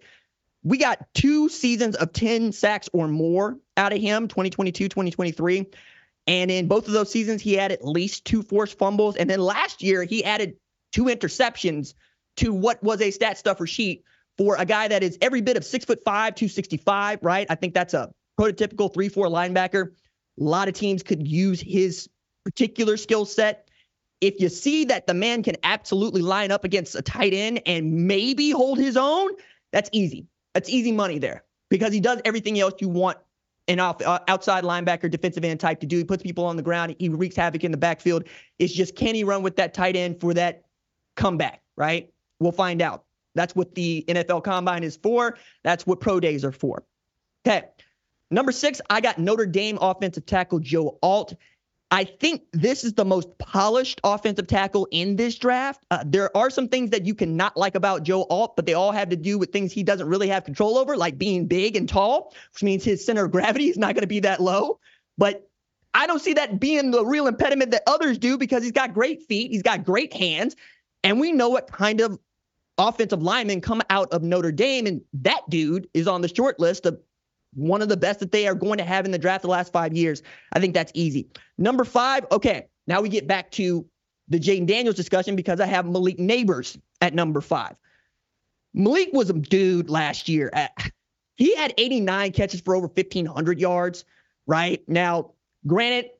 we 0.64 0.78
got 0.78 1.06
two 1.14 1.48
seasons 1.48 1.96
of 1.96 2.12
10 2.12 2.52
sacks 2.52 2.88
or 2.92 3.08
more 3.08 3.58
out 3.76 3.92
of 3.92 4.00
him 4.00 4.28
2022 4.28 4.88
2023 4.88 5.66
and 6.26 6.50
in 6.50 6.68
both 6.68 6.86
of 6.86 6.92
those 6.92 7.10
seasons 7.10 7.42
he 7.42 7.54
had 7.54 7.72
at 7.72 7.84
least 7.84 8.24
two 8.24 8.42
forced 8.42 8.78
fumbles 8.78 9.16
and 9.16 9.28
then 9.28 9.40
last 9.40 9.82
year 9.82 10.04
he 10.04 10.24
added 10.24 10.56
two 10.92 11.04
interceptions 11.04 11.94
to 12.36 12.52
what 12.52 12.82
was 12.82 13.00
a 13.00 13.10
stat 13.10 13.38
stuffer 13.38 13.66
sheet 13.66 14.04
for 14.38 14.56
a 14.56 14.64
guy 14.64 14.88
that 14.88 15.02
is 15.02 15.18
every 15.20 15.40
bit 15.40 15.56
of 15.56 15.64
six 15.64 15.84
foot 15.84 16.00
five 16.04 16.34
265 16.34 17.18
right 17.22 17.46
i 17.50 17.54
think 17.54 17.74
that's 17.74 17.94
a 17.94 18.10
prototypical 18.38 18.92
3-4 18.92 19.30
linebacker 19.30 19.88
a 20.40 20.42
lot 20.42 20.68
of 20.68 20.74
teams 20.74 21.02
could 21.02 21.26
use 21.26 21.60
his 21.60 22.08
particular 22.44 22.96
skill 22.96 23.24
set 23.24 23.68
if 24.20 24.40
you 24.40 24.48
see 24.48 24.84
that 24.84 25.06
the 25.06 25.14
man 25.14 25.42
can 25.42 25.56
absolutely 25.64 26.22
line 26.22 26.50
up 26.50 26.64
against 26.64 26.94
a 26.94 27.02
tight 27.02 27.34
end 27.34 27.60
and 27.66 28.06
maybe 28.06 28.50
hold 28.50 28.78
his 28.78 28.96
own 28.96 29.30
that's 29.72 29.90
easy 29.92 30.26
that's 30.54 30.68
easy 30.68 30.92
money 30.92 31.18
there 31.18 31.44
because 31.70 31.92
he 31.92 32.00
does 32.00 32.20
everything 32.24 32.58
else 32.58 32.74
you 32.80 32.88
want 32.88 33.18
an 33.68 33.80
off, 33.80 34.02
uh, 34.02 34.18
outside 34.28 34.64
linebacker, 34.64 35.10
defensive 35.10 35.44
end 35.44 35.60
type 35.60 35.80
to 35.80 35.86
do. 35.86 35.98
He 35.98 36.04
puts 36.04 36.22
people 36.22 36.44
on 36.44 36.56
the 36.56 36.62
ground. 36.62 36.96
He 36.98 37.08
wreaks 37.08 37.36
havoc 37.36 37.64
in 37.64 37.70
the 37.70 37.78
backfield. 37.78 38.24
It's 38.58 38.72
just 38.72 38.96
can 38.96 39.14
he 39.14 39.24
run 39.24 39.42
with 39.42 39.56
that 39.56 39.74
tight 39.74 39.96
end 39.96 40.20
for 40.20 40.34
that 40.34 40.64
comeback, 41.16 41.62
right? 41.76 42.10
We'll 42.42 42.52
find 42.52 42.82
out. 42.82 43.04
That's 43.34 43.56
what 43.56 43.74
the 43.74 44.04
NFL 44.08 44.44
Combine 44.44 44.84
is 44.84 44.96
for. 44.96 45.38
That's 45.62 45.86
what 45.86 46.00
pro 46.00 46.20
days 46.20 46.44
are 46.44 46.52
for. 46.52 46.84
Okay. 47.46 47.66
Number 48.30 48.52
six, 48.52 48.80
I 48.88 49.00
got 49.00 49.18
Notre 49.18 49.46
Dame 49.46 49.78
offensive 49.80 50.26
tackle 50.26 50.58
Joe 50.58 50.98
Alt. 51.02 51.34
I 51.90 52.04
think 52.04 52.44
this 52.54 52.84
is 52.84 52.94
the 52.94 53.04
most 53.04 53.36
polished 53.36 54.00
offensive 54.02 54.46
tackle 54.46 54.88
in 54.90 55.16
this 55.16 55.36
draft. 55.36 55.84
Uh, 55.90 56.02
there 56.06 56.34
are 56.34 56.48
some 56.48 56.68
things 56.68 56.88
that 56.90 57.04
you 57.04 57.14
cannot 57.14 57.54
like 57.54 57.74
about 57.74 58.02
Joe 58.02 58.24
Alt, 58.30 58.56
but 58.56 58.64
they 58.64 58.72
all 58.72 58.92
have 58.92 59.10
to 59.10 59.16
do 59.16 59.38
with 59.38 59.52
things 59.52 59.72
he 59.72 59.82
doesn't 59.82 60.08
really 60.08 60.28
have 60.28 60.44
control 60.44 60.78
over, 60.78 60.96
like 60.96 61.18
being 61.18 61.46
big 61.46 61.76
and 61.76 61.86
tall, 61.86 62.32
which 62.54 62.62
means 62.62 62.82
his 62.82 63.04
center 63.04 63.26
of 63.26 63.30
gravity 63.30 63.68
is 63.68 63.76
not 63.76 63.94
going 63.94 64.02
to 64.02 64.06
be 64.06 64.20
that 64.20 64.40
low. 64.40 64.80
But 65.18 65.46
I 65.92 66.06
don't 66.06 66.22
see 66.22 66.32
that 66.32 66.58
being 66.58 66.90
the 66.90 67.04
real 67.04 67.26
impediment 67.26 67.72
that 67.72 67.82
others 67.86 68.16
do 68.16 68.38
because 68.38 68.62
he's 68.62 68.72
got 68.72 68.94
great 68.94 69.24
feet, 69.24 69.50
he's 69.50 69.62
got 69.62 69.84
great 69.84 70.14
hands, 70.14 70.56
and 71.04 71.20
we 71.20 71.32
know 71.32 71.50
what 71.50 71.70
kind 71.70 72.00
of 72.00 72.18
offensive 72.88 73.22
linemen 73.22 73.60
come 73.60 73.82
out 73.90 74.12
of 74.12 74.22
Notre 74.22 74.52
Dame, 74.52 74.86
and 74.86 75.00
that 75.14 75.42
dude 75.48 75.88
is 75.94 76.06
on 76.08 76.20
the 76.20 76.34
short 76.34 76.58
list 76.60 76.86
of 76.86 77.00
one 77.54 77.82
of 77.82 77.88
the 77.88 77.96
best 77.96 78.20
that 78.20 78.32
they 78.32 78.46
are 78.46 78.54
going 78.54 78.78
to 78.78 78.84
have 78.84 79.04
in 79.04 79.10
the 79.10 79.18
draft 79.18 79.42
the 79.42 79.48
last 79.48 79.72
five 79.72 79.94
years. 79.94 80.22
I 80.52 80.60
think 80.60 80.74
that's 80.74 80.92
easy. 80.94 81.28
Number 81.58 81.84
five, 81.84 82.26
okay, 82.32 82.66
now 82.86 83.00
we 83.00 83.08
get 83.08 83.26
back 83.26 83.50
to 83.52 83.86
the 84.28 84.40
Jayden 84.40 84.66
Daniels 84.66 84.96
discussion 84.96 85.36
because 85.36 85.60
I 85.60 85.66
have 85.66 85.84
Malik 85.84 86.18
Nabers 86.18 86.80
at 87.00 87.14
number 87.14 87.40
five. 87.40 87.76
Malik 88.72 89.10
was 89.12 89.28
a 89.28 89.34
dude 89.34 89.90
last 89.90 90.28
year. 90.28 90.50
He 91.36 91.54
had 91.56 91.74
89 91.76 92.32
catches 92.32 92.60
for 92.60 92.74
over 92.74 92.86
1,500 92.86 93.60
yards, 93.60 94.04
right? 94.46 94.82
Now, 94.88 95.32
granted, 95.66 96.10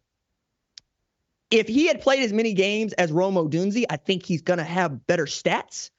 if 1.51 1.69
he 1.69 1.87
had 1.87 2.01
played 2.01 2.23
as 2.23 2.33
many 2.33 2.53
games 2.53 2.93
as 2.95 3.11
Rome 3.11 3.35
Odunze, 3.35 3.85
I 3.89 3.97
think 3.97 4.25
he's 4.25 4.43
going 4.43 4.59
to 4.59 4.65
have 4.65 5.07
better 5.07 5.27
stats, 5.27 5.91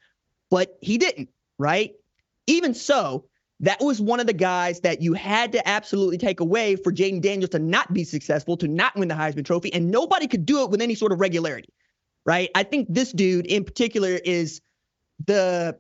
but 0.54 0.78
he 0.82 1.00
didn't, 1.00 1.30
right? 1.58 1.96
Even 2.46 2.76
so, 2.76 3.26
that 3.62 3.82
was 3.82 4.00
one 4.00 4.20
of 4.20 4.28
the 4.28 4.34
guys 4.34 4.82
that 4.82 5.02
you 5.02 5.14
had 5.14 5.54
to 5.54 5.68
absolutely 5.68 6.20
take 6.20 6.42
away 6.42 6.76
for 6.76 6.92
Jayden 6.92 7.22
Daniels 7.22 7.50
to 7.50 7.60
not 7.60 7.92
be 7.92 8.04
successful, 8.04 8.56
to 8.58 8.68
not 8.68 8.96
win 8.96 9.08
the 9.08 9.16
Heisman 9.16 9.46
Trophy, 9.46 9.74
and 9.74 9.90
nobody 9.90 10.28
could 10.28 10.46
do 10.46 10.62
it 10.62 10.70
with 10.70 10.80
any 10.80 10.94
sort 10.94 11.12
of 11.12 11.20
regularity, 11.20 11.74
right? 12.24 12.52
I 12.54 12.62
think 12.62 12.88
this 12.88 13.12
dude 13.12 13.48
in 13.48 13.64
particular 13.64 14.10
is 14.12 14.62
the 15.26 15.80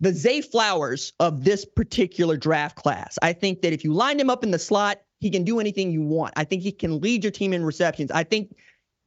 the 0.00 0.12
Zay 0.14 0.40
Flowers 0.40 1.12
of 1.20 1.44
this 1.44 1.64
particular 1.64 2.36
draft 2.36 2.74
class. 2.74 3.18
I 3.22 3.34
think 3.34 3.62
that 3.62 3.72
if 3.72 3.84
you 3.84 3.92
line 3.92 4.18
him 4.18 4.30
up 4.30 4.42
in 4.42 4.50
the 4.50 4.58
slot, 4.58 5.00
he 5.20 5.30
can 5.30 5.44
do 5.44 5.60
anything 5.60 5.92
you 5.92 6.02
want. 6.02 6.34
I 6.36 6.42
think 6.42 6.62
he 6.62 6.72
can 6.72 7.00
lead 7.00 7.22
your 7.22 7.30
team 7.30 7.52
in 7.52 7.64
receptions. 7.64 8.10
I 8.10 8.24
think 8.24 8.56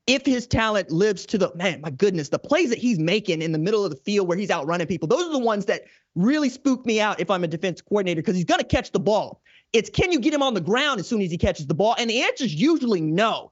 if 0.05 0.25
his 0.25 0.47
talent 0.47 0.91
lives 0.91 1.25
to 1.27 1.37
the 1.37 1.51
man, 1.55 1.81
my 1.81 1.89
goodness, 1.89 2.29
the 2.29 2.39
plays 2.39 2.69
that 2.69 2.77
he's 2.77 2.99
making 2.99 3.41
in 3.41 3.51
the 3.51 3.59
middle 3.59 3.85
of 3.85 3.91
the 3.91 3.97
field 3.97 4.27
where 4.27 4.37
he's 4.37 4.51
outrunning 4.51 4.87
people, 4.87 5.07
those 5.07 5.27
are 5.27 5.31
the 5.31 5.39
ones 5.39 5.65
that 5.65 5.83
really 6.15 6.49
spook 6.49 6.85
me 6.85 6.99
out 6.99 7.19
if 7.19 7.29
I'm 7.29 7.43
a 7.43 7.47
defense 7.47 7.81
coordinator 7.81 8.21
because 8.21 8.35
he's 8.35 8.45
going 8.45 8.59
to 8.59 8.65
catch 8.65 8.91
the 8.91 8.99
ball. 8.99 9.41
It's 9.71 9.89
can 9.89 10.11
you 10.11 10.19
get 10.19 10.33
him 10.33 10.43
on 10.43 10.53
the 10.53 10.61
ground 10.61 10.99
as 10.99 11.07
soon 11.07 11.21
as 11.21 11.31
he 11.31 11.37
catches 11.37 11.67
the 11.67 11.73
ball? 11.73 11.95
And 11.97 12.09
the 12.09 12.21
answer 12.21 12.43
is 12.43 12.53
usually 12.53 13.01
no. 13.01 13.51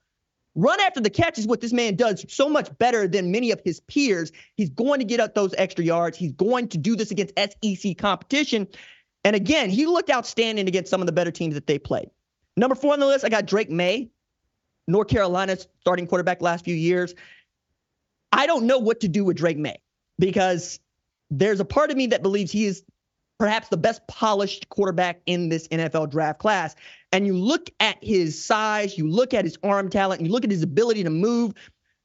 Run 0.53 0.81
after 0.81 1.00
the 1.00 1.10
catch 1.10 1.39
is 1.39 1.48
what 1.48 1.62
this 1.62 1.72
man 1.72 1.96
does 1.96 2.25
so 2.27 2.50
much 2.50 2.77
better 2.77 3.08
than 3.08 3.31
many 3.31 3.51
of 3.51 3.62
his 3.63 3.79
peers. 3.79 4.34
He's 4.55 4.70
going 4.70 5.00
to 5.00 5.05
get 5.05 5.22
up 5.22 5.34
those 5.34 5.55
extra 5.58 5.86
yards. 5.86 6.17
He's 6.17 6.34
going 6.34 6.67
to 6.70 6.77
do 6.77 6.98
this 6.98 7.10
against 7.10 7.34
SEC 7.39 7.98
competition. 7.98 8.67
And 9.24 9.36
again, 9.36 9.70
he 9.70 9.86
looked 9.86 10.10
outstanding 10.10 10.67
against 10.67 10.89
some 10.89 11.01
of 11.01 11.05
the 11.05 11.13
better 11.13 11.31
teams 11.31 11.53
that 11.53 11.67
they 11.67 11.79
played. 11.79 12.10
Number 12.58 12.75
four 12.75 12.91
on 12.91 13.00
the 13.00 13.05
list, 13.05 13.24
I 13.24 13.29
got 13.29 13.46
Drake 13.46 13.70
Maye, 13.70 14.10
North 14.88 15.07
Carolina's 15.07 15.67
starting 15.81 16.07
quarterback 16.07 16.41
last 16.41 16.65
few 16.65 16.75
years. 16.75 17.13
I 18.31 18.47
don't 18.47 18.65
know 18.65 18.79
what 18.79 19.01
to 19.01 19.07
do 19.07 19.23
with 19.25 19.38
Drake 19.38 19.57
Maye 19.57 19.81
because 20.19 20.79
there's 21.29 21.59
a 21.59 21.65
part 21.65 21.91
of 21.91 21.97
me 21.97 22.07
that 22.07 22.21
believes 22.21 22.51
he 22.51 22.65
is 22.65 22.83
perhaps 23.39 23.69
the 23.69 23.77
best 23.77 24.05
polished 24.07 24.69
quarterback 24.69 25.21
in 25.25 25.50
this 25.50 25.67
NFL 25.69 26.11
draft 26.11 26.39
class. 26.39 26.75
And 27.11 27.25
you 27.25 27.35
look 27.35 27.71
at 27.79 27.97
his 28.01 28.43
size, 28.43 28.97
you 28.97 29.09
look 29.09 29.33
at 29.33 29.45
his 29.45 29.57
arm 29.63 29.89
talent, 29.89 30.21
you 30.21 30.31
look 30.31 30.43
at 30.43 30.51
his 30.51 30.61
ability 30.61 31.03
to 31.03 31.09
move. 31.09 31.53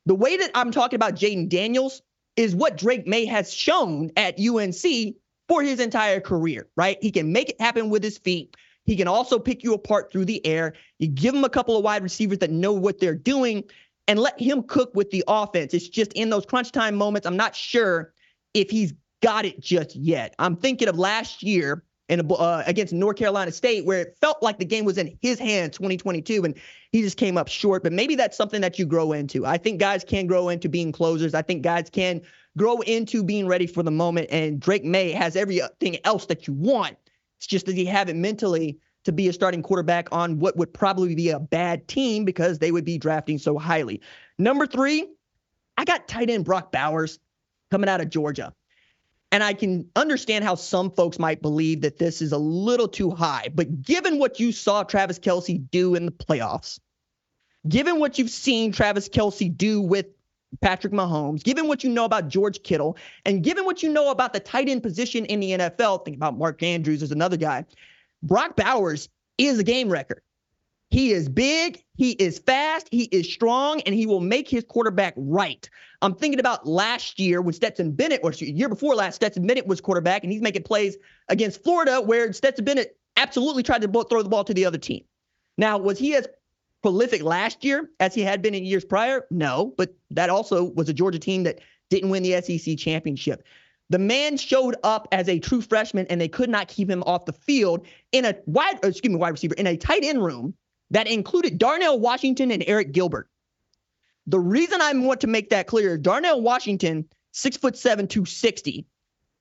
The 0.06 0.14
way 0.14 0.37
that 0.38 0.50
I'm 0.54 0.71
talking 0.71 0.97
about 0.97 1.14
Jayden 1.14 1.49
Daniels 1.49 2.00
is 2.37 2.54
what 2.54 2.76
Drake 2.78 3.06
Maye 3.06 3.26
has 3.26 3.52
shown 3.52 4.11
at 4.16 4.40
UNC 4.40 5.16
for 5.49 5.62
his 5.62 5.78
entire 5.78 6.21
career, 6.21 6.68
right? 6.76 6.99
He 7.02 7.11
can 7.11 7.33
make 7.33 7.50
it 7.50 7.61
happen 7.61 7.90
with 7.90 8.02
his 8.02 8.18
feet. 8.18 8.56
He 8.87 8.97
can 8.97 9.09
also 9.09 9.38
pick 9.38 9.62
you 9.62 9.75
apart 9.75 10.11
through 10.11 10.25
the 10.25 10.45
air. 10.47 10.73
You 10.99 11.09
give 11.09 11.35
him 11.35 11.45
a 11.45 11.49
couple 11.49 11.76
of 11.76 11.85
wide 11.85 12.02
receivers 12.02 12.38
that 12.38 12.50
know 12.50 12.73
what 12.73 13.00
they're 13.00 13.14
doing 13.14 13.64
and 14.09 14.19
let 14.19 14.40
him 14.40 14.62
cook 14.62 14.95
with 14.95 15.11
the 15.11 15.25
offense. 15.26 15.75
It's 15.75 15.88
just 15.88 16.12
in 16.12 16.31
those 16.31 16.47
crunch 16.47 16.73
time 16.73 16.95
moments, 16.95 17.26
I'm 17.26 17.37
not 17.37 17.55
sure 17.57 18.12
if 18.55 18.71
he's 18.71 18.95
got 19.23 19.45
it 19.45 19.61
just 19.61 19.97
yet. 19.97 20.35
I'm 20.38 20.57
thinking 20.57 20.88
of 20.88 20.99
last 20.99 21.43
year 21.43 21.83
in 22.09 22.31
uh, 22.31 22.62
against 22.66 22.93
North 22.93 23.16
Carolina 23.16 23.50
State, 23.50 23.85
where 23.85 24.02
it 24.02 24.16
felt 24.21 24.40
like 24.40 24.59
the 24.59 24.64
game 24.64 24.85
was 24.85 24.97
in 24.97 25.19
his 25.21 25.40
hands 25.40 25.76
2022, 25.76 26.45
and 26.45 26.55
he 26.93 27.02
just 27.02 27.16
came 27.16 27.37
up 27.37 27.49
short. 27.49 27.83
But 27.83 27.93
maybe 27.93 28.14
that's 28.14 28.37
something 28.37 28.61
that 28.61 28.78
you 28.78 28.87
grow 28.87 29.12
into. 29.12 29.45
I 29.45 29.59
think 29.59 29.81
guys 29.81 30.05
can 30.05 30.28
grow 30.28 30.49
into 30.49 30.69
being 30.69 30.93
closers. 30.93 31.35
I 31.35 31.43
think 31.43 31.62
guys 31.62 31.90
can 31.90 32.23
grow 32.57 32.81
into 32.83 33.25
being 33.25 33.49
ready 33.49 33.66
for 33.66 33.83
the 33.83 33.90
moment. 33.90 34.28
And 34.31 34.61
Drake 34.61 34.85
Maye 34.85 35.11
has 35.11 35.35
everything 35.35 35.99
else 36.05 36.26
that 36.26 36.47
you 36.47 36.55
want. 36.55 36.97
It's 37.38 37.47
just 37.47 37.66
that 37.66 37.75
he 37.75 37.85
have 37.87 38.09
it 38.09 38.16
mentally 38.16 38.78
to 39.05 39.12
be 39.12 39.28
a 39.28 39.33
starting 39.33 39.62
quarterback 39.62 40.09
on 40.12 40.38
what 40.38 40.57
would 40.57 40.73
probably 40.75 41.14
be 41.14 41.31
a 41.31 41.38
bad 41.38 41.87
team 41.87 42.25
because 42.25 42.59
they 42.59 42.73
would 42.73 42.85
be 42.85 42.99
drafting 42.99 43.38
so 43.38 43.57
highly. 43.57 44.00
Number 44.38 44.66
three, 44.66 45.07
I 45.76 45.85
got 45.85 46.09
tight 46.09 46.31
end 46.31 46.45
Brock 46.45 46.73
Bowers 46.73 47.19
coming 47.71 47.88
out 47.88 48.00
of 48.00 48.11
Georgia. 48.11 48.52
And 49.33 49.43
I 49.43 49.55
can 49.55 49.88
understand 49.97 50.45
how 50.45 50.55
some 50.55 50.90
folks 50.90 51.19
might 51.19 51.43
believe 51.43 51.83
that 51.83 51.99
this 51.99 52.23
is 52.23 52.33
a 52.33 52.38
little 52.38 52.88
too 52.88 53.11
high. 53.11 53.49
But 53.52 53.83
given 53.83 54.19
what 54.19 54.40
you 54.40 54.52
saw 54.52 54.83
Travis 54.83 55.19
Kelce 55.19 55.71
do 55.71 55.95
in 55.95 56.07
the 56.07 56.12
playoffs, 56.12 56.78
given 57.69 57.99
what 57.99 58.19
you've 58.19 58.31
seen 58.31 58.73
Travis 58.73 59.09
Kelce 59.09 59.55
do 59.55 59.81
with 59.81 60.07
Patrick 60.61 60.93
Mahomes, 60.93 61.43
given 61.43 61.69
what 61.69 61.85
you 61.85 61.91
know 61.91 62.05
about 62.05 62.29
George 62.29 62.62
Kittle, 62.62 62.97
and 63.25 63.43
given 63.43 63.65
what 63.65 63.83
you 63.83 63.93
know 63.93 64.11
about 64.11 64.33
the 64.33 64.41
tight 64.41 64.69
end 64.69 64.83
position 64.83 65.25
in 65.26 65.41
the 65.41 65.53
NFL, 65.53 66.05
think 66.05 66.17
about 66.17 66.38
Mark 66.38 66.62
Andrews 66.62 67.03
as 67.03 67.12
another 67.12 67.37
guy. 67.37 67.65
Brock 68.23 68.57
Bowers 68.57 69.09
is 69.38 69.59
a 69.59 69.65
game 69.65 69.88
record. 69.88 70.23
He 70.91 71.11
is 71.11 71.29
big, 71.29 71.83
he 71.97 72.12
is 72.12 72.38
fast, 72.38 72.88
he 72.93 73.05
is 73.05 73.31
strong, 73.31 73.81
and 73.83 73.95
he 73.95 74.07
will 74.07 74.21
make 74.21 74.49
his 74.49 74.65
quarterback 74.65 75.15
right. 75.17 75.69
I'm 76.00 76.15
thinking 76.15 76.38
about 76.38 76.67
last 76.67 77.19
year 77.19 77.43
when 77.43 77.55
Stetson 77.55 77.93
Bennett, 77.93 78.21
or 78.23 78.33
year 78.33 78.69
before 78.69 78.95
last, 78.95 79.17
Stetson 79.17 79.47
Bennett 79.47 79.67
was 79.67 79.81
quarterback, 79.81 80.23
and 80.23 80.33
he's 80.33 80.43
making 80.43 80.62
plays 80.62 80.97
against 81.29 81.65
Florida 81.65 82.00
where 82.00 82.33
Stetson 82.33 82.65
Bennett 82.65 82.97
absolutely 83.17 83.65
tried 83.65 83.83
to 83.83 84.05
throw 84.05 84.23
the 84.23 84.29
ball 84.29 84.45
to 84.45 84.55
the 84.55 84.65
other 84.65 84.79
team. 84.79 85.05
Now, 85.59 85.79
was 85.79 85.99
he 85.99 86.15
as 86.15 86.29
prolific 86.87 87.21
last 87.21 87.64
year 87.64 87.90
as 87.99 88.14
he 88.14 88.21
had 88.21 88.40
been 88.40 88.55
in 88.55 88.64
years 88.64 88.85
prior? 88.85 89.26
No, 89.28 89.75
but 89.76 89.93
that 90.12 90.31
also 90.31 90.62
was 90.62 90.88
a 90.88 90.93
Georgia 90.93 91.19
team 91.19 91.43
that 91.43 91.59
didn't 91.90 92.11
win 92.11 92.23
the 92.23 92.40
SEC 92.40 92.78
championship. 92.78 93.43
The 93.90 93.99
man 93.99 94.37
showed 94.37 94.76
up 94.85 95.09
as 95.11 95.28
a 95.28 95.40
true 95.40 95.61
freshman, 95.61 96.07
and 96.07 96.21
they 96.21 96.28
could 96.28 96.49
not 96.49 96.69
keep 96.69 96.88
him 96.88 97.02
off 97.02 97.25
the 97.25 97.33
field 97.33 97.85
in 98.12 98.25
a 98.25 98.37
wide, 98.47 98.78
excuse 98.85 99.11
me, 99.11 99.19
wide 99.19 99.31
receiver 99.31 99.57
in 99.57 99.66
a 99.66 99.76
tight 99.76 100.05
end 100.05 100.25
room 100.25 100.55
that 100.93 101.09
included 101.09 101.59
Darnell 101.59 101.99
Washington 101.99 102.52
and 102.52 102.62
Arik 102.62 102.93
Gilbert. 102.93 103.28
The 104.28 104.38
reason 104.38 104.81
I 104.81 104.93
want 104.93 105.21
to 105.23 105.26
make 105.26 105.50
that 105.50 105.66
clear, 105.66 105.99
Darnell 105.99 106.40
Washington, 106.40 107.05
six 107.33 107.57
foot 107.57 107.76
seven, 107.76 108.07
260. 108.07 108.87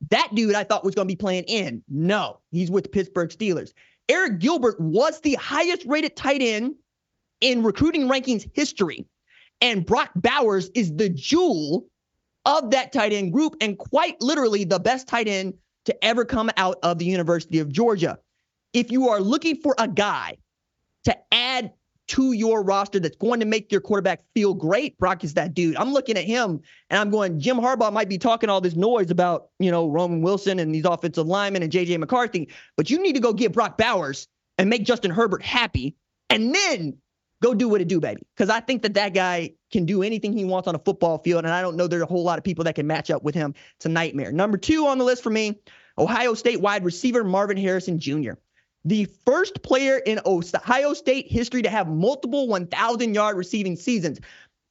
That 0.09 0.29
dude 0.33 0.55
I 0.55 0.63
thought 0.63 0.83
was 0.83 0.95
going 0.95 1.07
to 1.07 1.11
be 1.11 1.15
playing 1.15 1.43
in. 1.43 1.83
No, 1.87 2.39
he's 2.49 2.71
with 2.71 2.85
the 2.85 2.89
Pittsburgh 2.89 3.29
Steelers. 3.29 3.73
Arik 4.09 4.39
Gilbert 4.39 4.79
was 4.79 5.21
the 5.21 5.35
highest 5.35 5.85
rated 5.85 6.15
tight 6.15 6.41
end 6.41 6.73
in 7.45 7.61
recruiting 7.61 8.07
rankings 8.09 8.49
history. 8.53 9.05
And 9.61 9.85
Brock 9.85 10.09
Bowers 10.15 10.71
is 10.73 10.95
the 10.95 11.09
jewel 11.09 11.85
of 12.43 12.71
that 12.71 12.91
tight 12.91 13.13
end 13.13 13.33
group 13.33 13.55
and 13.61 13.77
quite 13.77 14.19
literally 14.19 14.63
the 14.63 14.79
best 14.79 15.07
tight 15.07 15.27
end 15.27 15.53
to 15.85 16.03
ever 16.03 16.25
come 16.25 16.49
out 16.57 16.79
of 16.81 16.97
the 16.97 17.05
University 17.05 17.59
of 17.59 17.71
Georgia. 17.71 18.17
If 18.73 18.91
you 18.91 19.09
are 19.09 19.21
looking 19.21 19.57
for 19.57 19.75
a 19.77 19.87
guy 19.87 20.37
to 21.03 21.15
add 21.31 21.71
to 22.07 22.33
your 22.33 22.63
roster 22.63 22.99
that's 22.99 23.15
going 23.15 23.41
to 23.41 23.45
make 23.45 23.71
your 23.71 23.81
quarterback 23.81 24.21
feel 24.33 24.55
great, 24.55 24.97
Brock 24.97 25.23
is 25.23 25.35
that 25.35 25.53
dude. 25.53 25.75
I'm 25.77 25.93
looking 25.93 26.17
at 26.17 26.23
him 26.23 26.59
and 26.89 26.99
I'm 26.99 27.11
going, 27.11 27.39
Jim 27.39 27.57
Harbaugh 27.57 27.93
might 27.93 28.09
be 28.09 28.17
talking 28.17 28.49
all 28.49 28.59
this 28.59 28.75
noise 28.75 29.11
about, 29.11 29.49
you 29.59 29.69
know, 29.69 29.87
Roman 29.87 30.23
Wilson 30.23 30.57
and 30.57 30.73
these 30.73 30.85
offensive 30.85 31.27
linemen 31.27 31.61
and 31.61 31.71
JJ 31.71 31.99
McCarthy, 31.99 32.49
but 32.75 32.89
you 32.89 32.99
need 32.99 33.13
to 33.13 33.21
go 33.21 33.33
get 33.33 33.53
Brock 33.53 33.77
Bowers 33.77 34.27
and 34.57 34.67
make 34.67 34.83
Justin 34.83 35.11
Herbert 35.11 35.43
happy 35.43 35.95
and 36.31 36.53
then 36.53 36.97
go 37.41 37.53
do 37.53 37.69
what 37.69 37.81
it 37.81 37.87
do, 37.87 37.99
baby. 37.99 38.21
Because 38.35 38.49
I 38.49 38.59
think 38.59 38.81
that 38.83 38.93
that 38.95 39.13
guy 39.13 39.53
can 39.71 39.85
do 39.85 40.03
anything 40.03 40.33
he 40.33 40.45
wants 40.45 40.67
on 40.67 40.75
a 40.75 40.79
football 40.79 41.17
field. 41.19 41.45
And 41.45 41.53
I 41.53 41.61
don't 41.61 41.75
know 41.75 41.87
there's 41.87 42.01
a 42.01 42.07
whole 42.07 42.23
lot 42.23 42.37
of 42.37 42.43
people 42.43 42.63
that 42.65 42.75
can 42.75 42.87
match 42.87 43.11
up 43.11 43.23
with 43.23 43.35
him. 43.35 43.53
It's 43.77 43.85
a 43.85 43.89
nightmare. 43.89 44.31
Number 44.31 44.57
two 44.57 44.87
on 44.87 44.97
the 44.97 45.03
list 45.03 45.23
for 45.23 45.29
me, 45.29 45.59
Ohio 45.97 46.33
State 46.33 46.61
wide 46.61 46.83
receiver 46.83 47.23
Marvin 47.23 47.57
Harrison 47.57 47.99
Jr 47.99 48.33
the 48.85 49.05
first 49.25 49.63
player 49.63 49.97
in 49.97 50.19
Ohio 50.25 50.93
State 50.93 51.29
history 51.29 51.63
to 51.63 51.69
have 51.69 51.89
multiple 51.89 52.47
1,000 52.47 53.13
yard 53.13 53.35
receiving 53.35 53.75
seasons. 53.75 54.19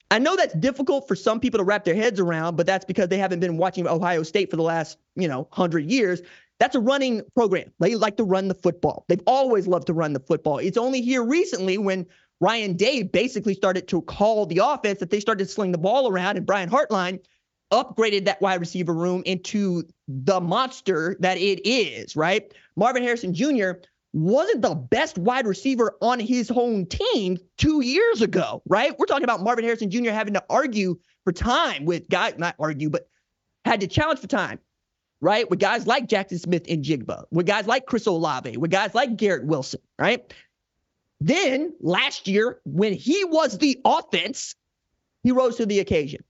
I 0.09 0.19
know 0.19 0.35
that's 0.35 0.53
difficult 0.53 1.07
for 1.07 1.15
some 1.15 1.39
people 1.39 1.57
to 1.57 1.63
wrap 1.63 1.83
their 1.83 1.95
heads 1.95 2.19
around, 2.19 2.55
but 2.55 2.65
that's 2.65 2.85
because 2.85 3.09
they 3.09 3.17
haven't 3.17 3.41
been 3.41 3.57
watching 3.57 3.87
Ohio 3.87 4.23
State 4.23 4.49
for 4.49 4.55
the 4.55 4.63
last, 4.63 4.97
you 5.15 5.27
know, 5.27 5.41
100 5.53 5.91
years. 5.91 6.21
That's 6.59 6.75
a 6.75 6.79
running 6.79 7.23
program. 7.35 7.71
They 7.79 7.95
like 7.95 8.15
to 8.17 8.23
run 8.23 8.47
the 8.47 8.53
football. 8.53 9.03
They've 9.09 9.21
always 9.27 9.67
loved 9.67 9.87
to 9.87 9.93
run 9.93 10.13
the 10.13 10.21
football. 10.21 10.59
It's 10.59 10.77
only 10.77 11.01
here 11.01 11.23
recently 11.23 11.77
when 11.77 12.05
Ryan 12.41 12.75
Day 12.75 13.03
basically 13.03 13.53
started 13.53 13.87
to 13.89 14.01
call 14.01 14.45
the 14.45 14.61
offense 14.63 14.99
that 14.99 15.09
they 15.09 15.19
started 15.19 15.45
to 15.45 15.51
sling 15.51 15.71
the 15.71 15.77
ball 15.77 16.09
around, 16.09 16.37
and 16.37 16.45
Brian 16.45 16.69
Hartline 16.69 17.19
upgraded 17.71 18.25
that 18.25 18.41
wide 18.41 18.59
receiver 18.59 18.93
room 18.93 19.23
into 19.25 19.83
the 20.07 20.39
monster 20.39 21.15
that 21.19 21.37
it 21.37 21.67
is, 21.67 22.15
right? 22.15 22.53
Marvin 22.75 23.03
Harrison 23.03 23.33
Jr 23.33 23.71
wasn't 24.15 24.61
the 24.61 24.73
best 24.73 25.17
wide 25.17 25.45
receiver 25.45 25.97
on 26.01 26.21
his 26.21 26.47
home 26.47 26.85
team 26.85 27.37
two 27.57 27.81
years 27.81 28.21
ago, 28.21 28.61
right? 28.65 28.97
We're 28.97 29.07
talking 29.07 29.25
about 29.25 29.43
Marvin 29.43 29.65
Harrison 29.65 29.91
Jr. 29.91 30.11
having 30.11 30.35
to 30.35 30.43
argue 30.49 30.97
for 31.25 31.33
time 31.33 31.83
with 31.83 32.07
guys, 32.07 32.35
not 32.37 32.55
argue, 32.57 32.89
but 32.89 33.09
had 33.65 33.81
to 33.81 33.87
challenge 33.87 34.21
for 34.21 34.27
time, 34.27 34.59
right? 35.19 35.49
With 35.49 35.59
guys 35.59 35.85
like 35.85 36.07
Jackson 36.07 36.39
Smith-Njigba, 36.39 37.25
with 37.29 37.45
guys 37.45 37.67
like 37.67 37.87
Chris 37.87 38.05
Olave, 38.05 38.55
with 38.55 38.71
guys 38.71 38.95
like 38.95 39.17
Garrett 39.17 39.45
Wilson, 39.45 39.81
right? 39.99 40.33
Then 41.21 41.73
last 41.79 42.27
year, 42.27 42.59
when 42.65 42.93
he 42.93 43.23
was 43.25 43.57
the 43.57 43.79
offense, 43.85 44.55
he 45.23 45.31
rose 45.31 45.57
to 45.57 45.65
the 45.65 45.79
occasion. 45.79 46.23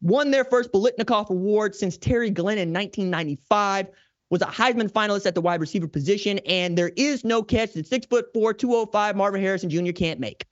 Won 0.00 0.30
their 0.30 0.44
first 0.44 0.72
Biletnikoff 0.72 1.30
Award 1.30 1.74
since 1.74 1.96
Terry 1.96 2.30
Glenn 2.30 2.58
in 2.58 2.72
1995 2.72 3.88
was 4.30 4.40
a 4.40 4.46
Heisman 4.46 4.90
finalist 4.90 5.26
at 5.26 5.34
the 5.34 5.42
wide 5.42 5.60
receiver 5.60 5.86
position, 5.86 6.38
and 6.46 6.76
there 6.76 6.90
is 6.96 7.22
no 7.22 7.42
catch 7.42 7.74
that 7.74 7.86
six 7.86 8.06
foot 8.06 8.26
four, 8.32 8.54
205 8.54 9.14
Marvin 9.14 9.42
Harrison 9.42 9.68
Jr. 9.68 9.92
can't 9.92 10.18
make. 10.18 10.46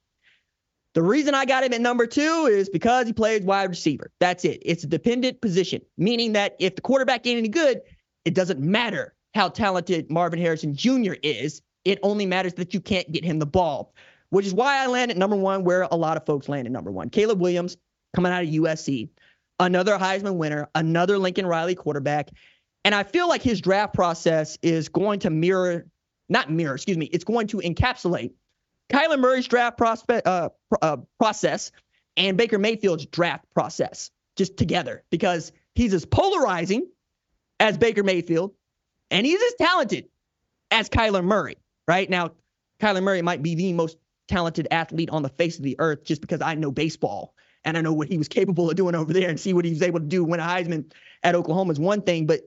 The 0.93 1.03
reason 1.03 1.35
I 1.35 1.47
got 1.47 1.65
him 1.65 1.73
at 1.73 1.81
number 1.81 2.07
two 2.07 2.47
is 2.51 2.69
because 2.69 3.07
he 3.07 3.13
plays 3.13 3.43
wide 3.43 3.71
receiver. 3.71 4.11
That's 4.21 4.45
it. 4.45 4.61
It's 4.65 4.85
a 4.85 4.89
dependent 4.89 5.41
position, 5.41 5.81
meaning 5.97 6.33
that 6.33 6.57
if 6.59 6.75
the 6.75 6.83
quarterback 6.83 7.27
ain't 7.27 7.39
any 7.39 7.49
good, 7.49 7.81
it 8.25 8.35
doesn't 8.35 8.61
matter 8.61 9.15
how 9.35 9.49
talented 9.49 10.11
Marvin 10.11 10.41
Harrison 10.41 10.75
Jr. 10.75 11.15
is. 11.23 11.63
It 11.85 11.99
only 12.03 12.27
matters 12.27 12.55
that 12.55 12.75
you 12.75 12.81
can't 12.81 13.11
get 13.11 13.25
him 13.25 13.39
the 13.39 13.47
ball, 13.47 13.95
which 14.31 14.47
is 14.47 14.55
why 14.55 14.83
I 14.83 14.87
land 14.87 15.11
at 15.11 15.17
number 15.17 15.37
one 15.37 15.65
where 15.65 15.83
a 15.83 15.97
lot 15.97 16.17
of 16.17 16.27
folks 16.27 16.49
land 16.49 16.67
at 16.67 16.73
number 16.73 16.91
one. 16.91 17.11
Caleb 17.11 17.41
Williams 17.41 17.77
coming 18.15 18.33
out 18.33 18.43
of 18.43 18.49
USC, 18.49 19.09
another 19.59 19.97
Heisman 19.97 20.37
winner, 20.37 20.69
another 20.75 21.19
Lincoln 21.19 21.47
Riley 21.47 21.75
quarterback. 21.75 22.31
And 22.85 22.95
I 22.95 23.03
feel 23.03 23.29
like 23.29 23.43
his 23.43 23.61
draft 23.61 23.95
process 23.95 24.59
is 24.63 24.89
going 24.89 25.21
to 25.21 25.31
mirror, 25.31 25.87
not 26.29 26.51
mirror, 26.51 26.75
excuse 26.75 26.97
me, 26.97 27.07
it's 27.07 27.25
going 27.25 27.47
to 27.49 27.59
encapsulate 27.59 28.33
Kyler 28.91 29.19
Murray's 29.19 29.47
draft 29.47 29.79
prospect, 29.79 30.27
uh, 30.27 30.51
uh, 30.83 30.99
process 31.19 31.71
and 32.17 32.37
Baker 32.37 32.59
Mayfield's 32.59 33.07
draft 33.07 33.45
process 33.55 34.11
just 34.37 34.57
together 34.57 35.05
because 35.11 35.53
he's 35.75 35.95
as 35.95 36.05
polarizing 36.05 36.89
as 37.61 37.79
Baker 37.79 38.03
Mayfield 38.03 38.53
and 39.11 39.25
he's 39.25 39.41
as 39.41 39.55
talented 39.61 40.09
as 40.71 40.89
Kyler 40.89 41.25
Murray, 41.25 41.57
right? 41.87 42.09
Now, 42.09 42.33
Kyler 42.81 43.03
Murray 43.03 43.23
might 43.23 43.43
be 43.43 43.55
the 43.55 43.73
most 43.73 43.97
talented 44.29 44.69
athlete 44.71 45.11
on 45.11 45.23
the 45.23 45.29
face 45.29 45.59
of 45.59 45.65
the 45.65 45.77
earth 45.79 46.05
just 46.05 46.21
because 46.21 46.41
I 46.41 46.55
know 46.55 46.71
baseball 46.71 47.35
and 47.65 47.77
I 47.77 47.81
know 47.81 47.93
what 47.93 48.09
he 48.09 48.17
was 48.17 48.29
capable 48.29 48.71
of 48.71 48.77
doing 48.77 48.95
over 48.95 49.13
there 49.13 49.29
and 49.29 49.39
see 49.39 49.53
what 49.53 49.65
he 49.65 49.73
was 49.73 49.83
able 49.83 50.01
to 50.01 50.07
do 50.07 50.25
win 50.25 50.41
a 50.41 50.45
Heisman 50.45 50.93
at 51.23 51.35
Oklahoma 51.35 51.73
is 51.73 51.81
one 51.81 52.03
thing, 52.03 52.27
but 52.27 52.41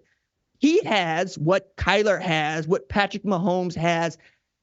he 0.59 0.83
has 0.85 1.37
what 1.37 1.75
Kyler 1.75 2.21
has, 2.21 2.67
what 2.67 2.89
Patrick 2.89 3.23
Mahomes 3.23 3.75
has, 3.75 4.17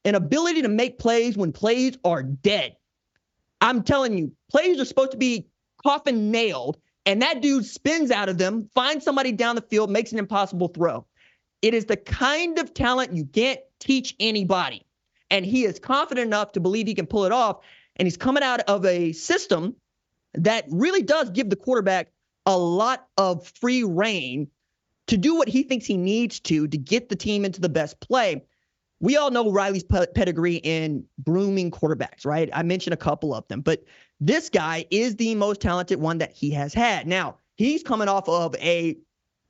an 0.05 0.15
ability 0.15 0.63
to 0.63 0.69
make 0.69 0.99
plays 0.99 1.37
when 1.37 1.53
plays 1.53 1.99
are 2.05 2.23
dead. 2.23 2.75
I'm 3.61 3.83
telling 3.83 4.17
you, 4.17 4.33
plays 4.51 4.81
are 4.81 4.87
supposed 4.87 5.13
to 5.13 5.19
be 5.19 5.47
coffin 5.85 6.31
nailed, 6.31 6.79
and 7.05 7.21
that 7.21 7.43
dude 7.43 7.67
spins 7.67 8.11
out 8.11 8.29
of 8.29 8.39
them, 8.39 8.69
finds 8.75 9.05
somebody 9.05 9.33
down 9.33 9.57
the 9.57 9.63
field, 9.63 9.91
makes 9.91 10.13
an 10.13 10.19
impossible 10.19 10.69
throw. 10.69 11.07
It 11.61 11.75
is 11.75 11.85
the 11.85 11.99
kind 11.99 12.59
of 12.59 12.73
talent 12.73 13.15
you 13.15 13.27
can't 13.27 13.61
teach 13.81 14.15
anybody. 14.21 14.85
And 15.31 15.45
he 15.45 15.65
is 15.65 15.79
confident 15.79 16.27
enough 16.27 16.53
to 16.53 16.61
believe 16.61 16.87
he 16.87 16.95
can 16.95 17.07
pull 17.07 17.25
it 17.25 17.33
off. 17.33 17.59
And 17.97 18.07
he's 18.07 18.17
coming 18.17 18.43
out 18.43 18.61
of 18.61 18.85
a 18.85 19.13
system 19.13 19.75
that 20.35 20.65
really 20.71 21.03
does 21.03 21.31
give 21.31 21.51
the 21.51 21.57
quarterback 21.57 22.13
a 22.47 22.57
lot 22.57 23.07
of 23.17 23.47
free 23.47 23.85
reign 23.85 24.49
to 25.09 25.17
do 25.17 25.35
what 25.35 25.49
he 25.49 25.63
thinks 25.63 25.87
he 25.87 25.97
needs 25.97 26.41
to 26.41 26.69
to 26.69 26.79
get 26.79 27.09
the 27.09 27.17
team 27.17 27.45
into 27.45 27.61
the 27.61 27.69
best 27.69 27.99
play. 28.01 28.45
We 29.01 29.17
all 29.17 29.31
know 29.31 29.51
Riley's 29.51 29.83
pedigree 29.83 30.57
in 30.57 31.05
grooming 31.25 31.71
quarterbacks, 31.71 32.25
right? 32.25 32.51
I 32.53 32.63
mentioned 32.63 32.95
a 32.95 32.99
couple 32.99 33.35
of 33.35 33.49
them, 33.49 33.61
but 33.61 33.83
this 34.21 34.51
guy 34.51 34.85
is 34.91 35.17
the 35.17 35.35
most 35.35 35.61
talented 35.61 35.99
one 36.01 36.19
that 36.19 36.33
he 36.33 36.51
has 36.51 36.75
had. 36.75 37.07
Now, 37.07 37.39
he's 37.57 37.83
coming 37.83 38.09
off 38.09 38.29
of 38.29 38.55
a 38.57 38.99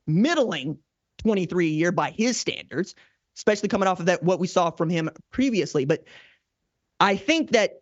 middling 0.07 0.79
23 1.19 1.69
year 1.69 1.93
by 1.93 2.11
his 2.11 2.39
standards, 2.39 2.95
especially 3.41 3.71
coming 3.71 3.89
off 3.89 4.01
of 4.01 4.07
that 4.07 4.23
what 4.23 4.39
we 4.39 4.47
saw 4.47 4.71
from 4.71 4.91
him 4.91 5.09
previously. 5.31 5.87
But 5.87 6.05
I 7.01 7.17
think 7.17 7.53
that 7.53 7.81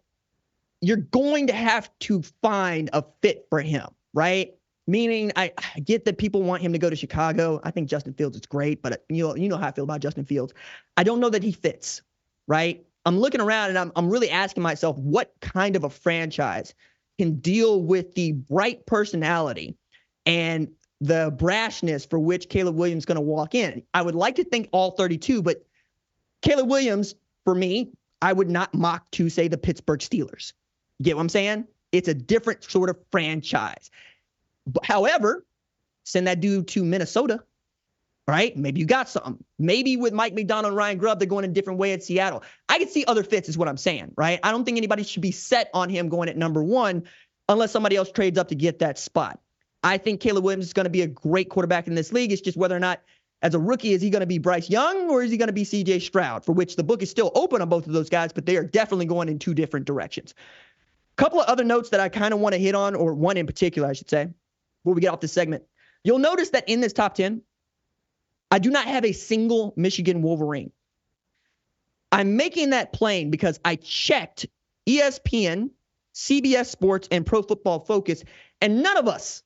you're 0.80 0.98
going 0.98 1.48
to 1.48 1.52
have 1.52 1.90
to 1.98 2.22
find 2.42 2.88
a 2.92 3.04
fit 3.22 3.46
for 3.50 3.60
him, 3.60 3.88
right? 4.14 4.54
Meaning, 4.86 5.32
I, 5.34 5.52
I, 5.58 5.80
get 5.80 6.04
that 6.04 6.16
people 6.16 6.44
want 6.44 6.62
him 6.62 6.72
to 6.72 6.78
go 6.78 6.88
to 6.88 6.94
Chicago. 6.94 7.60
I 7.64 7.72
think 7.72 7.88
Justin 7.88 8.14
Fields 8.14 8.36
is 8.36 8.46
great, 8.46 8.82
but 8.82 9.04
you 9.08 9.26
know, 9.26 9.34
you 9.34 9.48
know 9.48 9.56
how 9.56 9.66
I 9.66 9.72
feel 9.72 9.82
about 9.82 10.00
Justin 10.00 10.24
Fields. 10.24 10.54
I 10.96 11.02
don't 11.02 11.18
know 11.18 11.28
that 11.28 11.42
he 11.42 11.50
fits, 11.50 12.02
right? 12.46 12.86
I'm 13.04 13.18
looking 13.18 13.40
around 13.40 13.70
and 13.70 13.78
I'm, 13.78 13.90
I'm 13.96 14.08
really 14.08 14.30
asking 14.30 14.62
myself 14.62 14.96
what 14.96 15.34
kind 15.40 15.74
of 15.74 15.82
a 15.82 15.90
franchise 15.90 16.72
can 17.18 17.40
deal 17.40 17.82
with 17.82 18.14
the 18.14 18.32
bright 18.32 18.86
personality 18.86 19.76
and 20.24 20.68
the 21.00 21.32
brashness 21.32 22.08
for 22.08 22.18
which 22.18 22.48
Caleb 22.48 22.76
Williams 22.76 23.02
is 23.02 23.06
going 23.06 23.16
to 23.16 23.20
walk 23.22 23.54
in. 23.54 23.82
I 23.94 24.02
would 24.02 24.14
like 24.14 24.36
to 24.36 24.44
think 24.44 24.68
all 24.72 24.92
32, 24.92 25.42
but 25.42 25.64
Caleb 26.42 26.68
Williams, 26.68 27.14
for 27.44 27.54
me, 27.54 27.92
I 28.20 28.32
would 28.32 28.50
not 28.50 28.74
mock 28.74 29.10
to 29.12 29.28
say 29.28 29.48
the 29.48 29.58
Pittsburgh 29.58 30.00
Steelers. 30.00 30.52
Get 31.00 31.16
what 31.16 31.22
I'm 31.22 31.28
saying? 31.28 31.66
It's 31.92 32.08
a 32.08 32.14
different 32.14 32.64
sort 32.64 32.90
of 32.90 32.98
franchise. 33.10 33.90
But, 34.66 34.84
however, 34.84 35.44
send 36.04 36.26
that 36.26 36.40
dude 36.40 36.68
to 36.68 36.84
Minnesota, 36.84 37.44
right? 38.26 38.56
Maybe 38.56 38.80
you 38.80 38.86
got 38.86 39.08
something. 39.08 39.42
Maybe 39.58 39.96
with 39.96 40.12
Mike 40.12 40.34
Macdonald 40.34 40.72
and 40.72 40.76
Ryan 40.76 40.98
Grubb, 40.98 41.20
they're 41.20 41.28
going 41.28 41.44
a 41.44 41.48
different 41.48 41.78
way 41.78 41.92
at 41.92 42.02
Seattle. 42.02 42.42
I 42.68 42.78
could 42.78 42.90
see 42.90 43.04
other 43.04 43.22
fits, 43.22 43.48
is 43.48 43.56
what 43.56 43.68
I'm 43.68 43.76
saying, 43.76 44.12
right? 44.16 44.40
I 44.42 44.50
don't 44.50 44.64
think 44.64 44.76
anybody 44.78 45.04
should 45.04 45.22
be 45.22 45.30
set 45.30 45.70
on 45.72 45.88
him 45.88 46.08
going 46.08 46.28
at 46.28 46.36
number 46.36 46.62
one 46.62 47.04
unless 47.48 47.70
somebody 47.70 47.96
else 47.96 48.10
trades 48.10 48.38
up 48.38 48.48
to 48.48 48.54
get 48.54 48.80
that 48.80 48.98
spot. 48.98 49.40
I 49.82 49.98
think 49.98 50.20
Caleb 50.20 50.44
Williams 50.44 50.66
is 50.66 50.72
going 50.72 50.84
to 50.84 50.90
be 50.90 51.02
a 51.02 51.06
great 51.06 51.48
quarterback 51.50 51.86
in 51.86 51.94
this 51.94 52.12
league. 52.12 52.32
It's 52.32 52.40
just 52.40 52.56
whether 52.56 52.76
or 52.76 52.80
not, 52.80 53.00
as 53.42 53.54
a 53.54 53.58
rookie, 53.58 53.92
is 53.92 54.02
he 54.02 54.10
going 54.10 54.20
to 54.20 54.26
be 54.26 54.38
Bryce 54.38 54.68
Young 54.68 55.08
or 55.08 55.22
is 55.22 55.30
he 55.30 55.36
going 55.36 55.48
to 55.48 55.52
be 55.52 55.64
CJ 55.64 56.02
Stroud, 56.02 56.44
for 56.44 56.52
which 56.52 56.76
the 56.76 56.82
book 56.82 57.02
is 57.02 57.10
still 57.10 57.30
open 57.34 57.62
on 57.62 57.68
both 57.68 57.86
of 57.86 57.92
those 57.92 58.08
guys, 58.08 58.32
but 58.32 58.46
they 58.46 58.56
are 58.56 58.64
definitely 58.64 59.06
going 59.06 59.28
in 59.28 59.38
two 59.38 59.54
different 59.54 59.86
directions. 59.86 60.34
A 61.12 61.16
couple 61.16 61.40
of 61.40 61.46
other 61.46 61.64
notes 61.64 61.90
that 61.90 62.00
I 62.00 62.08
kind 62.08 62.34
of 62.34 62.40
want 62.40 62.54
to 62.54 62.58
hit 62.58 62.74
on, 62.74 62.94
or 62.94 63.14
one 63.14 63.36
in 63.36 63.46
particular, 63.46 63.88
I 63.88 63.92
should 63.92 64.10
say, 64.10 64.28
before 64.82 64.94
we 64.94 65.00
get 65.00 65.12
off 65.12 65.20
this 65.20 65.32
segment. 65.32 65.64
You'll 66.02 66.18
notice 66.18 66.50
that 66.50 66.68
in 66.68 66.80
this 66.80 66.92
top 66.92 67.14
10, 67.14 67.42
I 68.50 68.58
do 68.58 68.70
not 68.70 68.86
have 68.86 69.04
a 69.04 69.12
single 69.12 69.74
Michigan 69.76 70.22
Wolverine. 70.22 70.72
I'm 72.10 72.36
making 72.36 72.70
that 72.70 72.92
plain 72.92 73.30
because 73.30 73.60
I 73.64 73.76
checked 73.76 74.46
ESPN, 74.88 75.70
CBS 76.14 76.66
Sports, 76.66 77.08
and 77.10 77.26
Pro 77.26 77.42
Football 77.42 77.80
Focus, 77.80 78.24
and 78.60 78.82
none 78.82 78.96
of 78.96 79.06
us 79.06 79.42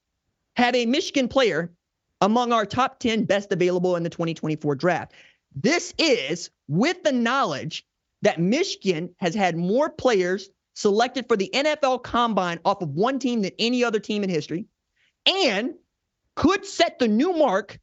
have 0.56 0.74
a 0.74 0.86
Michigan 0.86 1.28
player 1.28 1.72
among 2.20 2.52
our 2.52 2.64
top 2.64 3.00
10 3.00 3.24
best 3.24 3.52
available 3.52 3.96
in 3.96 4.02
the 4.02 4.10
2024 4.10 4.74
draft. 4.76 5.12
This 5.54 5.92
is 5.98 6.50
with 6.68 7.02
the 7.02 7.12
knowledge 7.12 7.84
that 8.22 8.40
Michigan 8.40 9.14
has 9.18 9.34
had 9.34 9.56
more 9.56 9.90
players 9.90 10.48
selected 10.74 11.26
for 11.28 11.36
the 11.36 11.50
NFL 11.52 12.02
combine 12.02 12.60
off 12.64 12.80
of 12.80 12.90
one 12.90 13.18
team 13.18 13.42
than 13.42 13.52
any 13.58 13.84
other 13.84 13.98
team 13.98 14.24
in 14.24 14.30
history 14.30 14.66
and 15.26 15.74
could 16.34 16.64
set 16.64 16.98
the 16.98 17.08
new 17.08 17.32
mark 17.32 17.78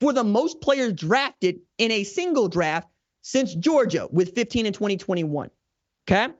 for 0.00 0.12
the 0.12 0.24
most 0.24 0.60
players 0.60 0.92
drafted 0.94 1.60
in 1.78 1.92
a 1.92 2.04
single 2.04 2.48
draft 2.48 2.88
since 3.22 3.54
Georgia 3.54 4.08
with 4.10 4.34
15 4.34 4.66
in 4.66 4.72
2021. 4.72 5.50
Okay? 6.08 6.32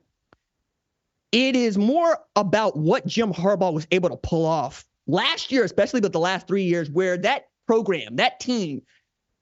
It 1.31 1.57
is 1.57 1.79
more 1.79 2.19
about 2.37 2.77
what 2.77 3.07
Jim 3.07 3.33
Harbaugh 3.33 3.73
was 3.73 3.87
able 3.91 4.11
to 4.11 4.17
pull 4.17 4.47
off 4.47 4.85
last 5.07 5.53
year, 5.53 5.65
especially 5.65 6.01
but 6.01 6.13
the 6.13 6.21
last 6.21 6.47
three 6.47 6.65
years, 6.65 6.91
where 6.91 7.17
that 7.19 7.49
program, 7.67 8.17
that 8.17 8.41
team, 8.41 8.83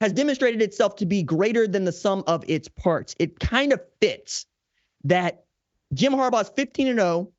has 0.00 0.12
demonstrated 0.12 0.60
itself 0.60 0.96
to 0.96 1.06
be 1.06 1.22
greater 1.22 1.68
than 1.68 1.84
the 1.84 1.92
sum 1.92 2.24
of 2.26 2.44
its 2.48 2.68
parts. 2.68 3.14
It 3.18 3.38
kind 3.38 3.72
of 3.72 3.80
fits 4.00 4.46
that 5.04 5.44
Jim 5.94 6.12
Harbaugh's 6.12 6.50
15 6.56 6.88
and 6.88 6.98
0, 6.98 7.30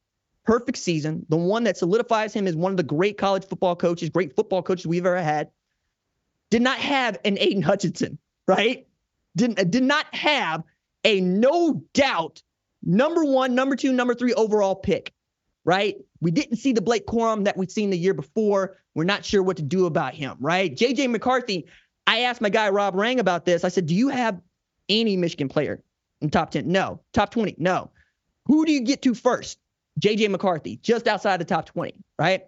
perfect 0.46 0.78
season, 0.78 1.26
the 1.30 1.38
one 1.38 1.64
that 1.64 1.78
solidifies 1.78 2.34
him 2.34 2.48
as 2.48 2.56
one 2.56 2.72
of 2.72 2.78
the 2.78 2.84
great 2.84 3.18
college 3.18 3.46
football 3.46 3.76
coaches, 3.76 4.10
great 4.10 4.36
football 4.36 4.62
coaches 4.62 4.88
we've 4.88 5.06
ever 5.06 5.22
had, 5.22 5.50
did 6.50 6.62
not 6.62 6.78
have 6.78 7.18
an 7.26 7.38
Aidan 7.40 7.64
Hutchinson, 7.64 8.18
right? 8.48 8.88
Didn't 9.36 9.60
uh, 9.60 9.64
did 9.64 9.84
not 9.84 10.14
have 10.14 10.64
a 11.04 11.20
no 11.20 11.84
doubt 11.94 12.44
number 12.84 13.26
one, 13.26 13.56
number 13.56 13.76
two, 13.76 13.92
number 13.92 14.14
three 14.14 14.34
overall 14.34 14.76
pick 14.76 15.14
right? 15.66 15.96
We 16.22 16.32
didn't 16.32 16.58
see 16.58 16.74
the 16.74 16.82
Blake 16.82 17.06
Corum 17.06 17.46
that 17.46 17.58
we'd 17.58 17.72
seen 17.72 17.90
the 17.90 17.98
year 17.98 18.14
before. 18.14 18.78
We're 18.96 19.04
not 19.04 19.26
sure 19.26 19.42
what 19.42 19.58
to 19.58 19.64
do 19.64 19.86
about 19.86 20.14
him, 20.14 20.38
right? 20.40 20.74
JJ 20.74 21.10
McCarthy, 21.10 21.68
I 22.06 22.22
asked 22.22 22.42
my 22.42 22.50
guy 22.50 22.70
Rob 22.70 22.96
Rang 22.96 23.20
about 23.20 23.46
this. 23.46 23.64
I 23.64 23.70
said, 23.70 23.88
Do 23.88 23.96
you 23.96 24.10
have 24.10 24.40
any 24.90 25.18
Michigan 25.18 25.50
player 25.50 25.82
in 26.22 26.30
top 26.30 26.52
10? 26.52 26.68
No. 26.68 27.02
Top 27.14 27.32
20? 27.32 27.56
No. 27.58 27.92
Who 28.46 28.66
do 28.66 28.72
you 28.72 28.82
get 28.82 29.02
to 29.04 29.14
first? 29.14 29.58
JJ 30.00 30.30
McCarthy, 30.30 30.78
just 30.78 31.08
outside 31.08 31.40
the 31.40 31.46
top 31.46 31.66
20, 31.68 31.94
right? 32.18 32.44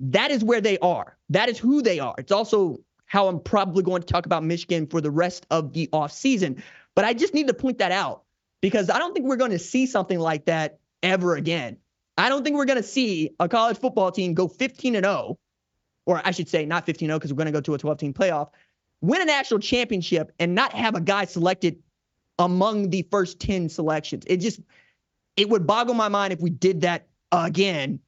That 0.00 0.30
is 0.30 0.42
where 0.42 0.60
they 0.60 0.78
are. 0.78 1.16
That 1.30 1.48
is 1.48 1.58
who 1.58 1.82
they 1.82 2.00
are. 2.00 2.14
It's 2.18 2.32
also 2.32 2.78
how 3.06 3.28
I'm 3.28 3.40
probably 3.40 3.82
going 3.82 4.02
to 4.02 4.06
talk 4.06 4.26
about 4.26 4.44
Michigan 4.44 4.86
for 4.86 5.00
the 5.00 5.10
rest 5.10 5.46
of 5.50 5.72
the 5.72 5.88
offseason. 5.88 6.62
But 6.94 7.04
I 7.04 7.14
just 7.14 7.34
need 7.34 7.48
to 7.48 7.54
point 7.54 7.78
that 7.78 7.92
out 7.92 8.22
because 8.60 8.90
I 8.90 8.98
don't 8.98 9.12
think 9.14 9.26
we're 9.26 9.36
going 9.36 9.50
to 9.52 9.58
see 9.58 9.86
something 9.86 10.18
like 10.18 10.46
that 10.46 10.78
ever 11.02 11.36
again. 11.36 11.78
I 12.18 12.28
don't 12.28 12.42
think 12.42 12.56
we're 12.56 12.64
going 12.64 12.82
to 12.82 12.88
see 12.88 13.30
a 13.38 13.48
college 13.48 13.78
football 13.78 14.10
team 14.10 14.34
go 14.34 14.48
15 14.48 14.96
and 14.96 15.04
0, 15.04 15.38
or 16.04 16.20
I 16.24 16.32
should 16.32 16.48
say 16.48 16.66
not 16.66 16.84
15 16.84 17.08
0 17.08 17.18
because 17.18 17.32
we're 17.32 17.38
going 17.38 17.46
to 17.46 17.52
go 17.52 17.60
to 17.60 17.74
a 17.74 17.78
12 17.78 17.98
team 17.98 18.12
playoff, 18.12 18.50
win 19.00 19.22
a 19.22 19.24
national 19.24 19.60
championship 19.60 20.32
and 20.38 20.54
not 20.54 20.72
have 20.72 20.94
a 20.96 21.00
guy 21.00 21.24
selected 21.24 21.80
among 22.38 22.90
the 22.90 23.06
first 23.10 23.40
10 23.40 23.68
selections. 23.68 24.24
It 24.26 24.38
just, 24.38 24.60
it 25.36 25.48
would 25.48 25.66
boggle 25.66 25.94
my 25.94 26.08
mind 26.08 26.32
if 26.32 26.40
we 26.40 26.50
did 26.50 26.80
that 26.82 27.06
again 27.30 28.00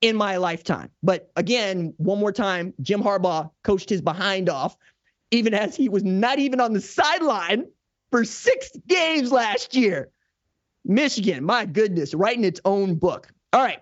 in 0.00 0.16
my 0.16 0.36
lifetime. 0.36 0.90
But 1.02 1.30
again, 1.36 1.94
one 1.98 2.18
more 2.18 2.32
time, 2.32 2.74
Jim 2.80 3.02
Harbaugh 3.02 3.50
coached 3.62 3.90
his 3.90 4.00
behind 4.00 4.48
off, 4.48 4.76
even 5.30 5.54
as 5.54 5.76
he 5.76 5.88
was 5.88 6.04
not 6.04 6.38
even 6.38 6.60
on 6.60 6.72
the 6.72 6.80
sideline 6.80 7.66
for 8.10 8.24
six 8.24 8.70
games 8.86 9.32
last 9.32 9.74
year. 9.74 10.10
Michigan, 10.84 11.44
my 11.44 11.64
goodness, 11.66 12.14
writing 12.14 12.44
its 12.44 12.60
own 12.64 12.96
book. 12.96 13.28
All 13.52 13.62
right. 13.62 13.80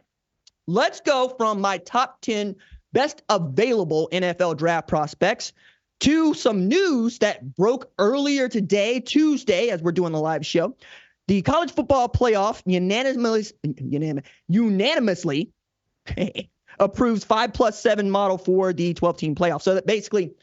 Let's 0.67 1.01
go 1.01 1.35
from 1.37 1.61
my 1.61 1.79
top 1.79 2.21
10 2.21 2.55
best 2.93 3.23
available 3.29 4.09
NFL 4.13 4.57
draft 4.57 4.87
prospects 4.87 5.53
to 6.01 6.35
some 6.35 6.69
news 6.69 7.19
that 7.21 7.55
broke 7.57 7.91
earlier 7.99 8.49
today, 8.49 9.01
Tuesday, 9.01 9.69
as 9.71 9.83
we're 9.83 9.93
doing 9.93 10.13
the 10.13 10.21
live 10.21 10.45
show. 10.45 10.77
The 11.29 11.43
college 11.43 11.73
football 11.73 12.09
playoff 12.09 12.63
unanimously, 12.67 13.57
unanimously 14.49 15.51
approves 16.81 17.25
five 17.25 17.53
plus 17.53 17.81
seven 17.81 18.11
model 18.11 18.39
for 18.39 18.73
the 18.73 18.95
12 18.95 19.17
team 19.17 19.35
playoff. 19.35 19.63
So 19.63 19.75
that 19.75 19.87
basically 19.87 20.35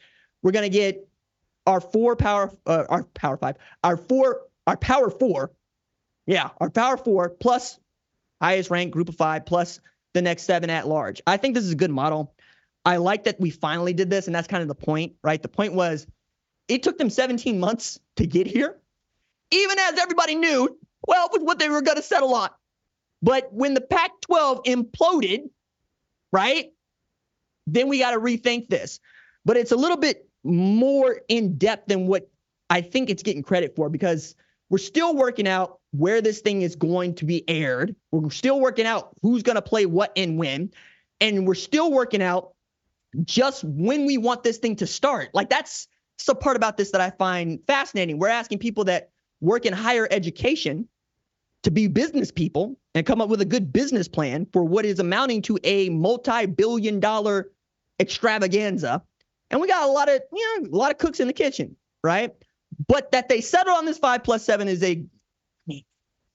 we're 0.42 0.52
going 0.52 0.70
to 0.70 0.76
get 0.76 1.06
our 1.66 1.80
four 1.80 2.16
power, 2.16 2.50
uh, 2.66 2.84
our 2.88 3.04
power 3.14 3.36
five, 3.36 3.56
our 3.84 3.96
four, 3.96 4.42
our 4.66 4.76
power 4.76 5.10
four. 5.10 5.50
Yeah, 6.30 6.50
our 6.60 6.70
power 6.70 6.96
four 6.96 7.28
plus 7.28 7.80
highest 8.40 8.70
ranked 8.70 8.92
group 8.92 9.08
of 9.08 9.16
five 9.16 9.44
plus 9.46 9.80
the 10.14 10.22
next 10.22 10.44
seven 10.44 10.70
at 10.70 10.86
large. 10.86 11.20
I 11.26 11.36
think 11.36 11.56
this 11.56 11.64
is 11.64 11.72
a 11.72 11.74
good 11.74 11.90
model. 11.90 12.32
I 12.84 12.98
like 12.98 13.24
that 13.24 13.40
we 13.40 13.50
finally 13.50 13.94
did 13.94 14.10
this, 14.10 14.28
and 14.28 14.34
that's 14.34 14.46
kind 14.46 14.62
of 14.62 14.68
the 14.68 14.76
point, 14.76 15.14
right? 15.24 15.42
The 15.42 15.48
point 15.48 15.74
was 15.74 16.06
it 16.68 16.84
took 16.84 16.98
them 16.98 17.10
17 17.10 17.58
months 17.58 17.98
to 18.14 18.28
get 18.28 18.46
here, 18.46 18.78
even 19.50 19.76
as 19.80 19.98
everybody 19.98 20.36
knew, 20.36 20.78
well, 21.04 21.26
it 21.26 21.32
was 21.32 21.42
what 21.42 21.58
they 21.58 21.68
were 21.68 21.82
going 21.82 21.96
to 21.96 22.02
settle 22.02 22.32
on. 22.32 22.50
But 23.20 23.52
when 23.52 23.74
the 23.74 23.80
Pac 23.80 24.12
12 24.20 24.62
imploded, 24.62 25.50
right, 26.32 26.72
then 27.66 27.88
we 27.88 27.98
got 27.98 28.12
to 28.12 28.20
rethink 28.20 28.68
this. 28.68 29.00
But 29.44 29.56
it's 29.56 29.72
a 29.72 29.76
little 29.76 29.96
bit 29.96 30.28
more 30.44 31.22
in 31.28 31.58
depth 31.58 31.88
than 31.88 32.06
what 32.06 32.30
I 32.70 32.82
think 32.82 33.10
it's 33.10 33.24
getting 33.24 33.42
credit 33.42 33.74
for 33.74 33.88
because 33.88 34.36
we're 34.70 34.78
still 34.78 35.14
working 35.14 35.48
out 35.48 35.80
where 35.90 36.22
this 36.22 36.40
thing 36.40 36.62
is 36.62 36.76
going 36.76 37.16
to 37.16 37.24
be 37.24 37.46
aired. 37.48 37.94
We're 38.12 38.30
still 38.30 38.60
working 38.60 38.86
out 38.86 39.14
who's 39.20 39.42
going 39.42 39.56
to 39.56 39.62
play 39.62 39.84
what 39.84 40.12
and 40.16 40.38
when. 40.38 40.70
And 41.20 41.46
we're 41.46 41.54
still 41.54 41.92
working 41.92 42.22
out 42.22 42.54
just 43.24 43.64
when 43.64 44.06
we 44.06 44.16
want 44.16 44.44
this 44.44 44.58
thing 44.58 44.76
to 44.76 44.86
start. 44.86 45.30
Like 45.34 45.50
that's 45.50 45.88
the 46.24 46.34
part 46.34 46.56
about 46.56 46.76
this 46.76 46.92
that 46.92 47.00
I 47.00 47.10
find 47.10 47.58
fascinating. 47.66 48.18
We're 48.18 48.28
asking 48.28 48.60
people 48.60 48.84
that 48.84 49.10
work 49.40 49.66
in 49.66 49.72
higher 49.72 50.06
education 50.10 50.88
to 51.64 51.70
be 51.70 51.88
business 51.88 52.30
people 52.30 52.78
and 52.94 53.04
come 53.04 53.20
up 53.20 53.28
with 53.28 53.40
a 53.40 53.46
good 53.46 53.72
business 53.72 54.06
plan 54.06 54.46
for 54.52 54.64
what 54.64 54.84
is 54.84 55.00
amounting 55.00 55.42
to 55.42 55.58
a 55.64 55.88
multi-billion 55.90 57.00
dollar 57.00 57.50
extravaganza. 57.98 59.02
And 59.50 59.60
we 59.60 59.66
got 59.66 59.88
a 59.88 59.92
lot 59.92 60.08
of, 60.08 60.22
you 60.32 60.60
know, 60.60 60.68
a 60.70 60.76
lot 60.76 60.92
of 60.92 60.98
cooks 60.98 61.20
in 61.20 61.26
the 61.26 61.32
kitchen, 61.32 61.76
right? 62.04 62.32
But 62.86 63.12
that 63.12 63.28
they 63.28 63.40
settled 63.40 63.76
on 63.76 63.84
this 63.84 63.98
five 63.98 64.24
plus 64.24 64.44
seven 64.44 64.68
is 64.68 64.82
a 64.82 65.04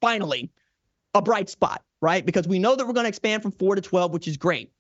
finally 0.02 0.52
a 1.14 1.22
bright 1.22 1.50
spot, 1.50 1.82
right? 2.02 2.26
Because 2.26 2.48
we 2.48 2.60
know 2.60 2.76
that 2.76 2.86
we're 2.86 2.94
going 2.94 3.06
to 3.06 3.10
expand 3.10 3.42
from 3.42 3.52
four 3.54 3.76
to 3.76 3.82
12, 3.82 4.12
which 4.12 4.28
is 4.28 4.38
great 4.38 4.72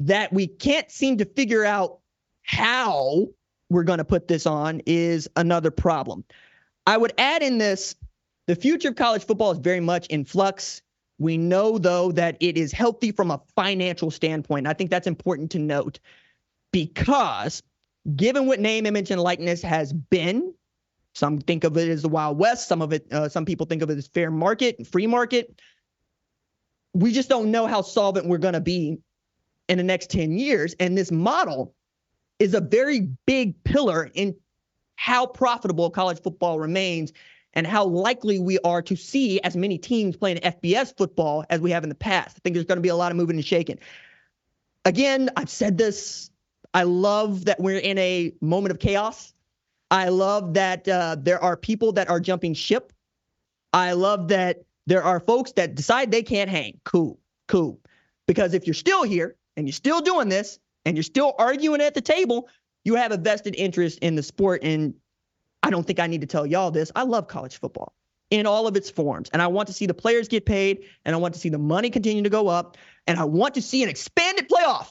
that 0.00 0.32
we 0.32 0.46
can't 0.46 0.90
seem 0.90 1.18
to 1.18 1.24
figure 1.24 1.64
out 1.64 1.98
how 2.42 3.28
we're 3.68 3.84
going 3.84 3.98
to 3.98 4.04
put 4.04 4.26
this 4.26 4.46
on 4.46 4.80
is 4.86 5.28
another 5.36 5.70
problem. 5.70 6.24
I 6.86 6.96
would 6.96 7.12
add 7.18 7.42
in 7.42 7.58
this 7.58 7.94
the 8.46 8.56
future 8.56 8.88
of 8.88 8.96
college 8.96 9.24
football 9.24 9.52
is 9.52 9.58
very 9.58 9.80
much 9.80 10.06
in 10.08 10.24
flux. 10.24 10.82
We 11.18 11.36
know, 11.36 11.78
though, 11.78 12.10
that 12.12 12.38
it 12.40 12.56
is 12.56 12.72
healthy 12.72 13.12
from 13.12 13.30
a 13.30 13.40
financial 13.54 14.10
standpoint. 14.10 14.66
I 14.66 14.72
think 14.72 14.90
that's 14.90 15.06
important 15.06 15.52
to 15.52 15.58
note 15.58 16.00
because 16.72 17.62
given 18.16 18.46
what 18.46 18.58
name, 18.58 18.86
image, 18.86 19.10
and 19.10 19.20
likeness 19.20 19.62
has 19.62 19.92
been, 19.92 20.54
some 21.14 21.38
think 21.38 21.64
of 21.64 21.76
it 21.76 21.88
as 21.88 22.02
the 22.02 22.08
Wild 22.08 22.38
West, 22.38 22.68
some 22.68 22.82
of 22.82 22.92
it, 22.92 23.12
uh, 23.12 23.28
some 23.28 23.44
people 23.44 23.66
think 23.66 23.82
of 23.82 23.90
it 23.90 23.98
as 23.98 24.08
fair 24.08 24.30
market 24.30 24.76
and 24.78 24.86
free 24.86 25.06
market. 25.06 25.60
We 26.94 27.12
just 27.12 27.28
don't 27.28 27.50
know 27.50 27.66
how 27.66 27.82
solvent 27.82 28.26
we're 28.26 28.38
going 28.38 28.54
to 28.54 28.60
be 28.60 28.98
in 29.68 29.78
the 29.78 29.84
next 29.84 30.10
10 30.10 30.32
years. 30.32 30.74
And 30.80 30.96
this 30.96 31.10
model 31.10 31.74
is 32.38 32.54
a 32.54 32.60
very 32.60 33.08
big 33.26 33.62
pillar 33.64 34.10
in 34.14 34.36
how 34.96 35.26
profitable 35.26 35.90
college 35.90 36.20
football 36.20 36.58
remains 36.58 37.12
and 37.54 37.66
how 37.66 37.84
likely 37.84 38.38
we 38.38 38.58
are 38.60 38.82
to 38.82 38.96
see 38.96 39.40
as 39.40 39.56
many 39.56 39.78
teams 39.78 40.16
playing 40.16 40.38
FBS 40.38 40.96
football 40.96 41.44
as 41.50 41.60
we 41.60 41.70
have 41.70 41.82
in 41.82 41.88
the 41.88 41.94
past. 41.94 42.36
I 42.36 42.40
think 42.42 42.54
there's 42.54 42.66
going 42.66 42.76
to 42.76 42.82
be 42.82 42.88
a 42.90 42.96
lot 42.96 43.10
of 43.10 43.16
moving 43.16 43.36
and 43.36 43.44
shaking. 43.44 43.78
Again, 44.84 45.30
I've 45.36 45.50
said 45.50 45.76
this. 45.76 46.30
I 46.72 46.84
love 46.84 47.46
that 47.46 47.58
we're 47.58 47.78
in 47.78 47.98
a 47.98 48.32
moment 48.40 48.72
of 48.72 48.78
chaos. 48.78 49.34
I 49.90 50.08
love 50.08 50.54
that 50.54 50.86
uh, 50.88 51.16
there 51.18 51.42
are 51.42 51.56
people 51.56 51.92
that 51.92 52.08
are 52.08 52.20
jumping 52.20 52.54
ship. 52.54 52.92
I 53.72 53.92
love 53.92 54.28
that 54.28 54.62
there 54.86 55.02
are 55.02 55.20
folks 55.20 55.52
that 55.52 55.74
decide 55.74 56.10
they 56.10 56.22
can't 56.22 56.50
hang. 56.50 56.80
Cool, 56.84 57.18
cool. 57.48 57.80
Because 58.26 58.54
if 58.54 58.66
you're 58.66 58.74
still 58.74 59.02
here, 59.02 59.36
and 59.60 59.68
you're 59.68 59.74
still 59.74 60.00
doing 60.00 60.28
this 60.28 60.58
and 60.84 60.96
you're 60.96 61.04
still 61.04 61.34
arguing 61.38 61.80
at 61.80 61.94
the 61.94 62.00
table, 62.00 62.48
you 62.84 62.94
have 62.94 63.12
a 63.12 63.18
vested 63.18 63.54
interest 63.56 63.98
in 64.00 64.14
the 64.14 64.22
sport. 64.22 64.64
And 64.64 64.94
I 65.62 65.70
don't 65.70 65.86
think 65.86 66.00
I 66.00 66.06
need 66.06 66.22
to 66.22 66.26
tell 66.26 66.46
y'all 66.46 66.70
this. 66.70 66.90
I 66.96 67.02
love 67.02 67.28
college 67.28 67.58
football 67.58 67.92
in 68.30 68.46
all 68.46 68.66
of 68.66 68.76
its 68.76 68.88
forms. 68.88 69.28
And 69.34 69.42
I 69.42 69.48
want 69.48 69.66
to 69.66 69.74
see 69.74 69.86
the 69.86 69.94
players 69.94 70.28
get 70.28 70.46
paid 70.46 70.84
and 71.04 71.14
I 71.14 71.18
want 71.18 71.34
to 71.34 71.40
see 71.40 71.50
the 71.50 71.58
money 71.58 71.90
continue 71.90 72.22
to 72.22 72.30
go 72.30 72.48
up. 72.48 72.78
And 73.06 73.18
I 73.18 73.24
want 73.24 73.54
to 73.56 73.62
see 73.62 73.82
an 73.82 73.88
expanded 73.88 74.48
playoff. 74.48 74.88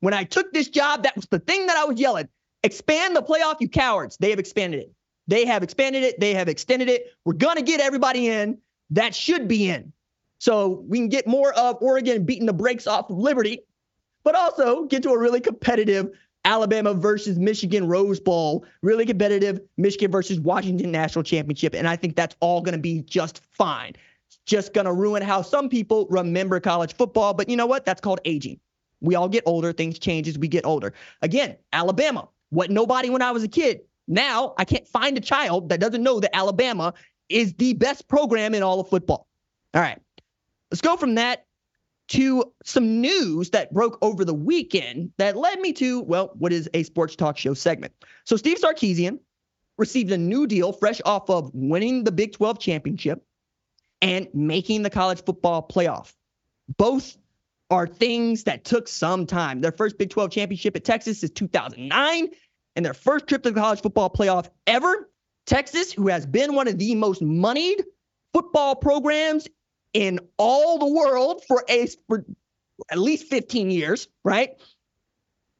When 0.00 0.14
I 0.14 0.24
took 0.24 0.52
this 0.52 0.68
job, 0.68 1.04
that 1.04 1.14
was 1.14 1.26
the 1.26 1.38
thing 1.38 1.66
that 1.66 1.76
I 1.76 1.84
was 1.84 2.00
yelling 2.00 2.28
expand 2.62 3.16
the 3.16 3.22
playoff, 3.22 3.56
you 3.60 3.68
cowards. 3.68 4.16
They 4.18 4.30
have 4.30 4.38
expanded 4.38 4.80
it. 4.80 4.92
They 5.26 5.46
have 5.46 5.62
expanded 5.62 6.02
it. 6.02 6.18
They 6.18 6.34
have 6.34 6.48
extended 6.48 6.88
it. 6.88 7.14
We're 7.24 7.34
going 7.34 7.56
to 7.56 7.62
get 7.62 7.80
everybody 7.80 8.28
in 8.28 8.58
that 8.90 9.14
should 9.14 9.46
be 9.48 9.70
in. 9.70 9.92
So 10.38 10.84
we 10.88 10.98
can 10.98 11.08
get 11.08 11.26
more 11.26 11.52
of 11.52 11.76
Oregon 11.80 12.24
beating 12.24 12.46
the 12.46 12.52
brakes 12.52 12.86
off 12.86 13.10
of 13.10 13.18
Liberty 13.18 13.60
but 14.24 14.34
also 14.34 14.84
get 14.84 15.02
to 15.02 15.10
a 15.10 15.18
really 15.18 15.40
competitive 15.40 16.10
Alabama 16.44 16.94
versus 16.94 17.38
Michigan 17.38 17.86
Rose 17.86 18.18
Bowl, 18.18 18.64
really 18.82 19.04
competitive 19.04 19.60
Michigan 19.76 20.10
versus 20.10 20.40
Washington 20.40 20.90
National 20.90 21.22
Championship. 21.22 21.74
And 21.74 21.86
I 21.86 21.96
think 21.96 22.16
that's 22.16 22.34
all 22.40 22.62
going 22.62 22.74
to 22.74 22.80
be 22.80 23.02
just 23.02 23.42
fine. 23.50 23.94
It's 24.28 24.38
just 24.46 24.72
going 24.72 24.86
to 24.86 24.92
ruin 24.92 25.22
how 25.22 25.42
some 25.42 25.68
people 25.68 26.06
remember 26.08 26.58
college 26.60 26.94
football. 26.94 27.34
But 27.34 27.48
you 27.48 27.56
know 27.56 27.66
what? 27.66 27.84
That's 27.84 28.00
called 28.00 28.20
aging. 28.24 28.58
We 29.00 29.14
all 29.14 29.28
get 29.28 29.42
older. 29.46 29.72
Things 29.72 29.98
change 29.98 30.28
as 30.28 30.38
we 30.38 30.48
get 30.48 30.64
older. 30.64 30.94
Again, 31.22 31.56
Alabama, 31.72 32.28
what 32.50 32.70
nobody 32.70 33.10
when 33.10 33.22
I 33.22 33.30
was 33.30 33.42
a 33.42 33.48
kid. 33.48 33.80
Now 34.06 34.54
I 34.58 34.64
can't 34.64 34.86
find 34.86 35.16
a 35.16 35.20
child 35.20 35.70
that 35.70 35.80
doesn't 35.80 36.02
know 36.02 36.20
that 36.20 36.34
Alabama 36.36 36.94
is 37.28 37.54
the 37.54 37.74
best 37.74 38.08
program 38.08 38.54
in 38.54 38.62
all 38.62 38.80
of 38.80 38.88
football. 38.88 39.26
All 39.74 39.80
right. 39.80 40.00
Let's 40.70 40.80
go 40.80 40.96
from 40.96 41.14
that 41.14 41.46
to 42.08 42.52
some 42.64 43.00
news 43.00 43.50
that 43.50 43.72
broke 43.72 43.96
over 44.02 44.24
the 44.24 44.34
weekend 44.34 45.12
that 45.18 45.36
led 45.36 45.60
me 45.60 45.72
to, 45.74 46.00
well, 46.02 46.32
what 46.34 46.52
is 46.52 46.68
a 46.74 46.82
sports 46.82 47.14
talk 47.14 47.38
show 47.38 47.54
segment. 47.54 47.92
So 48.24 48.36
Steve 48.36 48.58
Sarkisian 48.60 49.20
received 49.78 50.10
a 50.10 50.18
new 50.18 50.46
deal 50.46 50.72
fresh 50.72 51.00
off 51.04 51.30
of 51.30 51.50
winning 51.54 52.02
the 52.02 52.12
Big 52.12 52.32
12 52.32 52.58
championship 52.58 53.24
and 54.02 54.28
making 54.34 54.82
the 54.82 54.90
college 54.90 55.24
football 55.24 55.66
playoff. 55.66 56.12
Both 56.76 57.16
are 57.70 57.86
things 57.86 58.44
that 58.44 58.64
took 58.64 58.88
some 58.88 59.26
time. 59.26 59.60
Their 59.60 59.72
first 59.72 59.96
Big 59.98 60.10
12 60.10 60.30
championship 60.30 60.76
at 60.76 60.84
Texas 60.84 61.22
is 61.22 61.30
2009, 61.30 62.28
and 62.76 62.84
their 62.84 62.94
first 62.94 63.26
trip 63.26 63.42
to 63.44 63.50
the 63.50 63.60
college 63.60 63.80
football 63.80 64.10
playoff 64.10 64.48
ever. 64.66 65.08
Texas, 65.46 65.92
who 65.92 66.08
has 66.08 66.26
been 66.26 66.54
one 66.54 66.68
of 66.68 66.78
the 66.78 66.94
most 66.94 67.22
moneyed 67.22 67.84
football 68.32 68.74
programs 68.74 69.48
in 69.94 70.20
all 70.36 70.78
the 70.78 70.86
world 70.86 71.42
for 71.46 71.64
a 71.68 71.86
for 72.08 72.24
at 72.90 72.98
least 72.98 73.26
15 73.28 73.70
years, 73.70 74.08
right? 74.24 74.50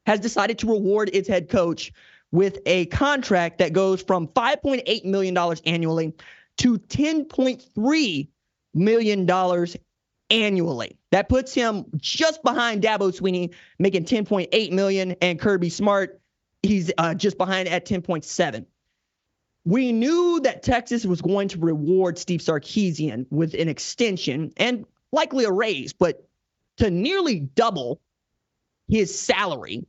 Has 0.06 0.20
decided 0.20 0.58
to 0.60 0.68
reward 0.68 1.10
its 1.12 1.28
head 1.28 1.48
coach 1.48 1.92
with 2.32 2.58
a 2.66 2.86
contract 2.86 3.58
that 3.58 3.72
goes 3.72 4.02
from 4.02 4.28
5.8 4.28 5.04
million 5.04 5.34
dollars 5.34 5.60
annually 5.66 6.14
to 6.58 6.78
10.3 6.78 8.28
million 8.74 9.26
dollars 9.26 9.76
annually. 10.30 10.98
That 11.10 11.28
puts 11.28 11.52
him 11.52 11.86
just 11.96 12.42
behind 12.42 12.82
Dabo 12.82 13.12
Swinney, 13.12 13.54
making 13.78 14.04
10.8 14.04 14.72
million, 14.72 15.12
and 15.20 15.38
Kirby 15.38 15.70
Smart, 15.70 16.20
he's 16.62 16.92
uh, 16.98 17.14
just 17.14 17.38
behind 17.38 17.68
at 17.68 17.86
10.7 17.86 18.66
we 19.64 19.92
knew 19.92 20.40
that 20.42 20.62
Texas 20.62 21.04
was 21.04 21.20
going 21.20 21.48
to 21.48 21.58
reward 21.58 22.18
Steve 22.18 22.40
Sarkisian 22.40 23.26
with 23.30 23.54
an 23.54 23.68
extension 23.68 24.52
and 24.56 24.86
likely 25.12 25.44
a 25.44 25.52
raise, 25.52 25.92
but 25.92 26.26
to 26.78 26.90
nearly 26.90 27.40
double 27.40 28.00
his 28.88 29.16
salary, 29.16 29.86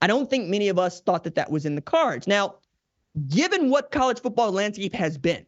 I 0.00 0.06
don't 0.06 0.30
think 0.30 0.48
many 0.48 0.68
of 0.68 0.78
us 0.78 1.00
thought 1.00 1.24
that 1.24 1.34
that 1.34 1.50
was 1.50 1.66
in 1.66 1.74
the 1.74 1.80
cards. 1.80 2.26
Now, 2.26 2.56
given 3.28 3.70
what 3.70 3.90
college 3.90 4.20
football 4.20 4.52
landscape 4.52 4.94
has 4.94 5.18
been 5.18 5.44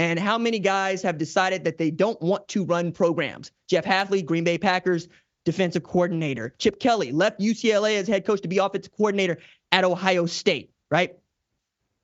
and 0.00 0.18
how 0.18 0.38
many 0.38 0.58
guys 0.58 1.02
have 1.02 1.18
decided 1.18 1.62
that 1.64 1.76
they 1.76 1.90
don't 1.90 2.20
want 2.22 2.48
to 2.48 2.64
run 2.64 2.90
programs, 2.90 3.52
Jeff 3.68 3.84
Hafley, 3.84 4.24
Green 4.24 4.44
Bay 4.44 4.56
Packers 4.56 5.06
defensive 5.44 5.82
coordinator, 5.82 6.54
Chip 6.56 6.80
Kelly 6.80 7.12
left 7.12 7.38
UCLA 7.38 7.96
as 7.96 8.08
head 8.08 8.24
coach 8.24 8.40
to 8.40 8.48
be 8.48 8.56
offensive 8.56 8.96
coordinator 8.96 9.36
at 9.72 9.84
Ohio 9.84 10.24
State, 10.24 10.70
right? 10.90 11.16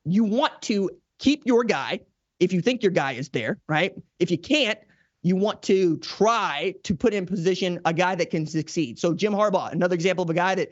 You 0.04 0.24
want 0.24 0.60
to 0.62 0.90
keep 1.18 1.46
your 1.46 1.64
guy 1.64 2.00
if 2.38 2.52
you 2.52 2.60
think 2.60 2.82
your 2.82 2.92
guy 2.92 3.12
is 3.12 3.30
there, 3.30 3.58
right? 3.66 3.94
If 4.18 4.30
you 4.30 4.36
can't, 4.36 4.78
you 5.22 5.34
want 5.34 5.62
to 5.62 5.96
try 5.96 6.74
to 6.82 6.94
put 6.94 7.14
in 7.14 7.24
position 7.24 7.80
a 7.86 7.94
guy 7.94 8.14
that 8.14 8.30
can 8.30 8.46
succeed. 8.46 8.98
So 8.98 9.14
Jim 9.14 9.32
Harbaugh, 9.32 9.72
another 9.72 9.94
example 9.94 10.22
of 10.22 10.28
a 10.28 10.34
guy 10.34 10.54
that 10.54 10.68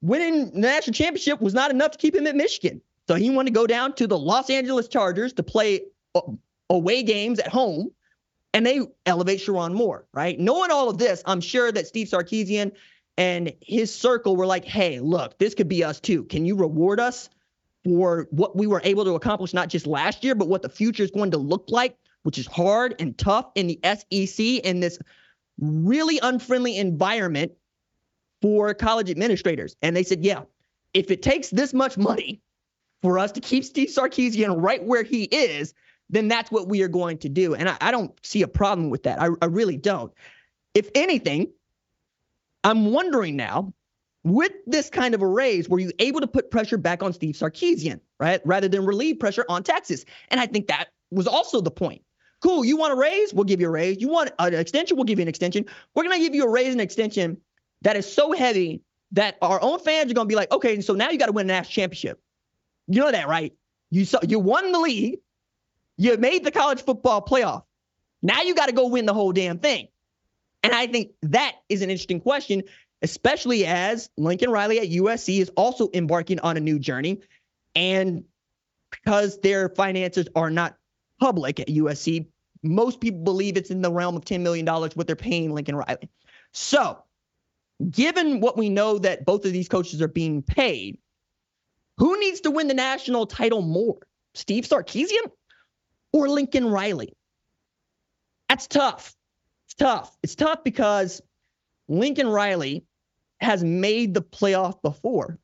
winning 0.00 0.52
the 0.52 0.60
national 0.60 0.94
championship 0.94 1.42
was 1.42 1.52
not 1.52 1.70
enough 1.70 1.90
to 1.90 1.98
keep 1.98 2.14
him 2.14 2.26
at 2.26 2.34
Michigan. 2.34 2.80
So 3.08 3.14
he 3.14 3.28
wanted 3.28 3.50
to 3.50 3.54
go 3.54 3.66
down 3.66 3.92
to 3.96 4.06
the 4.06 4.18
Los 4.18 4.48
Angeles 4.48 4.88
Chargers 4.88 5.34
to 5.34 5.42
play 5.42 5.82
uh, 6.14 6.22
away 6.70 7.02
games 7.02 7.38
at 7.38 7.48
home, 7.48 7.90
and 8.52 8.64
they 8.64 8.80
elevate 9.04 9.40
Sherrone 9.40 9.74
Moore, 9.74 10.06
right? 10.12 10.38
Knowing 10.38 10.70
all 10.70 10.88
of 10.88 10.98
this, 10.98 11.22
I'm 11.26 11.40
sure 11.40 11.70
that 11.70 11.86
Steve 11.86 12.08
Sarkisian 12.08 12.72
and 13.18 13.52
his 13.60 13.94
circle 13.94 14.36
were 14.36 14.46
like, 14.46 14.64
hey, 14.64 15.00
look, 15.00 15.38
this 15.38 15.54
could 15.54 15.68
be 15.68 15.84
us 15.84 16.00
too. 16.00 16.24
Can 16.24 16.44
you 16.44 16.56
reward 16.56 17.00
us 17.00 17.28
for 17.84 18.26
what 18.30 18.56
we 18.56 18.66
were 18.66 18.80
able 18.84 19.04
to 19.04 19.14
accomplish, 19.14 19.54
not 19.54 19.68
just 19.68 19.86
last 19.86 20.24
year, 20.24 20.34
but 20.34 20.48
what 20.48 20.62
the 20.62 20.68
future 20.68 21.02
is 21.02 21.10
going 21.10 21.30
to 21.30 21.38
look 21.38 21.66
like, 21.68 21.96
which 22.24 22.38
is 22.38 22.46
hard 22.46 22.94
and 22.98 23.16
tough 23.16 23.46
in 23.54 23.68
the 23.68 23.78
SEC 23.84 24.44
in 24.44 24.80
this 24.80 24.98
really 25.60 26.18
unfriendly 26.22 26.76
environment 26.76 27.52
for 28.42 28.74
college 28.74 29.10
administrators. 29.10 29.76
And 29.82 29.96
they 29.96 30.02
said, 30.02 30.24
yeah, 30.24 30.42
if 30.94 31.10
it 31.10 31.22
takes 31.22 31.50
this 31.50 31.72
much 31.72 31.96
money 31.96 32.40
for 33.02 33.18
us 33.18 33.32
to 33.32 33.40
keep 33.40 33.64
Steve 33.64 33.88
Sarkisian 33.88 34.62
right 34.62 34.82
where 34.82 35.02
he 35.02 35.24
is, 35.24 35.72
then 36.10 36.28
that's 36.28 36.50
what 36.50 36.68
we 36.68 36.82
are 36.82 36.88
going 36.88 37.18
to 37.18 37.28
do. 37.28 37.54
And 37.54 37.68
I, 37.68 37.76
I 37.80 37.90
don't 37.90 38.12
see 38.24 38.42
a 38.42 38.48
problem 38.48 38.90
with 38.90 39.04
that. 39.04 39.20
I, 39.20 39.28
I 39.42 39.46
really 39.46 39.76
don't. 39.76 40.12
If 40.74 40.90
anything, 40.94 41.52
I'm 42.64 42.92
wondering 42.92 43.36
now, 43.36 43.72
with 44.24 44.52
this 44.66 44.90
kind 44.90 45.14
of 45.14 45.22
a 45.22 45.26
raise, 45.26 45.68
were 45.68 45.78
you 45.78 45.92
able 46.00 46.20
to 46.20 46.26
put 46.26 46.50
pressure 46.50 46.76
back 46.76 47.02
on 47.02 47.12
Steve 47.12 47.36
Sarkisian, 47.36 48.00
right? 48.18 48.40
Rather 48.44 48.68
than 48.68 48.84
relieve 48.84 49.20
pressure 49.20 49.44
on 49.48 49.62
Texas. 49.62 50.04
And 50.30 50.40
I 50.40 50.46
think 50.46 50.66
that 50.66 50.88
was 51.10 51.28
also 51.28 51.60
the 51.60 51.70
point. 51.70 52.02
Cool, 52.40 52.64
you 52.64 52.76
want 52.76 52.92
a 52.92 52.96
raise? 52.96 53.32
We'll 53.32 53.44
give 53.44 53.60
you 53.60 53.68
a 53.68 53.70
raise. 53.70 54.00
You 54.00 54.08
want 54.08 54.30
an 54.38 54.54
extension? 54.54 54.96
We'll 54.96 55.04
give 55.04 55.18
you 55.18 55.22
an 55.22 55.28
extension. 55.28 55.64
We're 55.94 56.02
going 56.02 56.18
to 56.18 56.24
give 56.24 56.34
you 56.34 56.44
a 56.44 56.50
raise 56.50 56.72
and 56.72 56.80
extension 56.80 57.38
that 57.82 57.96
is 57.96 58.12
so 58.12 58.32
heavy 58.32 58.82
that 59.12 59.38
our 59.40 59.62
own 59.62 59.78
fans 59.78 60.10
are 60.10 60.14
going 60.14 60.26
to 60.26 60.28
be 60.28 60.34
like, 60.34 60.50
okay, 60.52 60.80
so 60.80 60.94
now 60.94 61.10
you 61.10 61.18
got 61.18 61.26
to 61.26 61.32
win 61.32 61.46
a 61.46 61.52
national 61.52 61.72
championship. 61.72 62.20
You 62.88 63.00
know 63.00 63.12
that, 63.12 63.28
right? 63.28 63.52
You 63.90 64.04
saw, 64.04 64.18
you 64.26 64.38
won 64.38 64.72
the 64.72 64.80
league. 64.80 65.18
You 65.96 66.16
made 66.16 66.44
the 66.44 66.50
college 66.50 66.82
football 66.82 67.22
playoff. 67.22 67.62
Now 68.22 68.42
you 68.42 68.54
got 68.54 68.66
to 68.66 68.72
go 68.72 68.88
win 68.88 69.06
the 69.06 69.14
whole 69.14 69.32
damn 69.32 69.58
thing. 69.58 69.88
And 70.62 70.74
I 70.74 70.86
think 70.86 71.12
that 71.22 71.56
is 71.68 71.82
an 71.82 71.90
interesting 71.90 72.20
question, 72.20 72.62
especially 73.02 73.66
as 73.66 74.10
Lincoln 74.16 74.50
Riley 74.50 74.80
at 74.80 74.88
USC 74.88 75.40
is 75.40 75.50
also 75.56 75.88
embarking 75.94 76.40
on 76.40 76.56
a 76.56 76.60
new 76.60 76.78
journey. 76.78 77.20
And 77.74 78.24
because 78.90 79.38
their 79.40 79.68
finances 79.68 80.28
are 80.34 80.50
not 80.50 80.76
public 81.20 81.60
at 81.60 81.68
USC, 81.68 82.26
most 82.62 83.00
people 83.00 83.20
believe 83.20 83.56
it's 83.56 83.70
in 83.70 83.82
the 83.82 83.92
realm 83.92 84.16
of 84.16 84.24
$10 84.24 84.40
million 84.40 84.66
what 84.66 85.06
they're 85.06 85.14
paying 85.14 85.52
Lincoln 85.54 85.76
Riley. 85.76 86.10
So 86.52 86.98
given 87.90 88.40
what 88.40 88.56
we 88.56 88.68
know 88.68 88.98
that 88.98 89.24
both 89.24 89.44
of 89.44 89.52
these 89.52 89.68
coaches 89.68 90.00
are 90.02 90.08
being 90.08 90.42
paid, 90.42 90.98
who 91.98 92.18
needs 92.18 92.40
to 92.40 92.50
win 92.50 92.68
the 92.68 92.74
national 92.74 93.26
title 93.26 93.62
more? 93.62 93.98
Steve 94.34 94.64
Sarkisian 94.64 95.30
or 96.16 96.28
Lincoln 96.28 96.66
Riley? 96.66 97.16
That's 98.48 98.66
tough. 98.66 99.14
It's 99.66 99.74
tough. 99.74 100.16
It's 100.22 100.34
tough 100.34 100.64
because 100.64 101.20
Lincoln 101.88 102.28
Riley 102.28 102.84
has 103.40 103.62
made 103.62 104.14
the 104.14 104.22
playoff 104.22 104.80
before. 104.82 105.38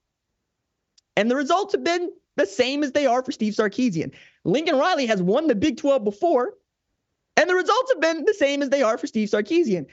And 1.16 1.30
the 1.30 1.36
results 1.36 1.74
have 1.74 1.84
been 1.84 2.10
the 2.36 2.46
same 2.46 2.82
as 2.82 2.92
they 2.92 3.06
are 3.06 3.22
for 3.22 3.32
Steve 3.32 3.54
Sarkisian. 3.54 4.12
Lincoln 4.44 4.78
Riley 4.78 5.06
has 5.06 5.22
won 5.22 5.46
the 5.46 5.54
Big 5.54 5.76
12 5.76 6.04
before, 6.04 6.54
and 7.36 7.48
the 7.48 7.54
results 7.54 7.92
have 7.92 8.00
been 8.00 8.24
the 8.24 8.34
same 8.34 8.62
as 8.62 8.70
they 8.70 8.82
are 8.82 8.96
for 8.96 9.06
Steve 9.06 9.28
Sarkisian. 9.28 9.86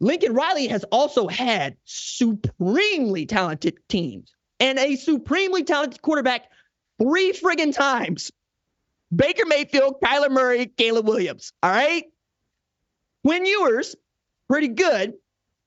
Lincoln 0.00 0.34
Riley 0.34 0.66
has 0.68 0.84
also 0.90 1.28
had 1.28 1.76
supremely 1.84 3.26
talented 3.26 3.78
teams 3.88 4.34
and 4.58 4.78
a 4.78 4.96
supremely 4.96 5.62
talented 5.62 6.02
quarterback 6.02 6.50
three 7.00 7.32
friggin' 7.32 7.74
times. 7.74 8.32
Baker 9.14 9.44
Mayfield, 9.46 9.96
Kyler 10.02 10.30
Murray, 10.30 10.66
Caleb 10.66 11.06
Williams. 11.06 11.52
All 11.62 11.70
right. 11.70 12.04
Quinn 13.24 13.46
Ewers, 13.46 13.96
pretty 14.48 14.68
good. 14.68 15.14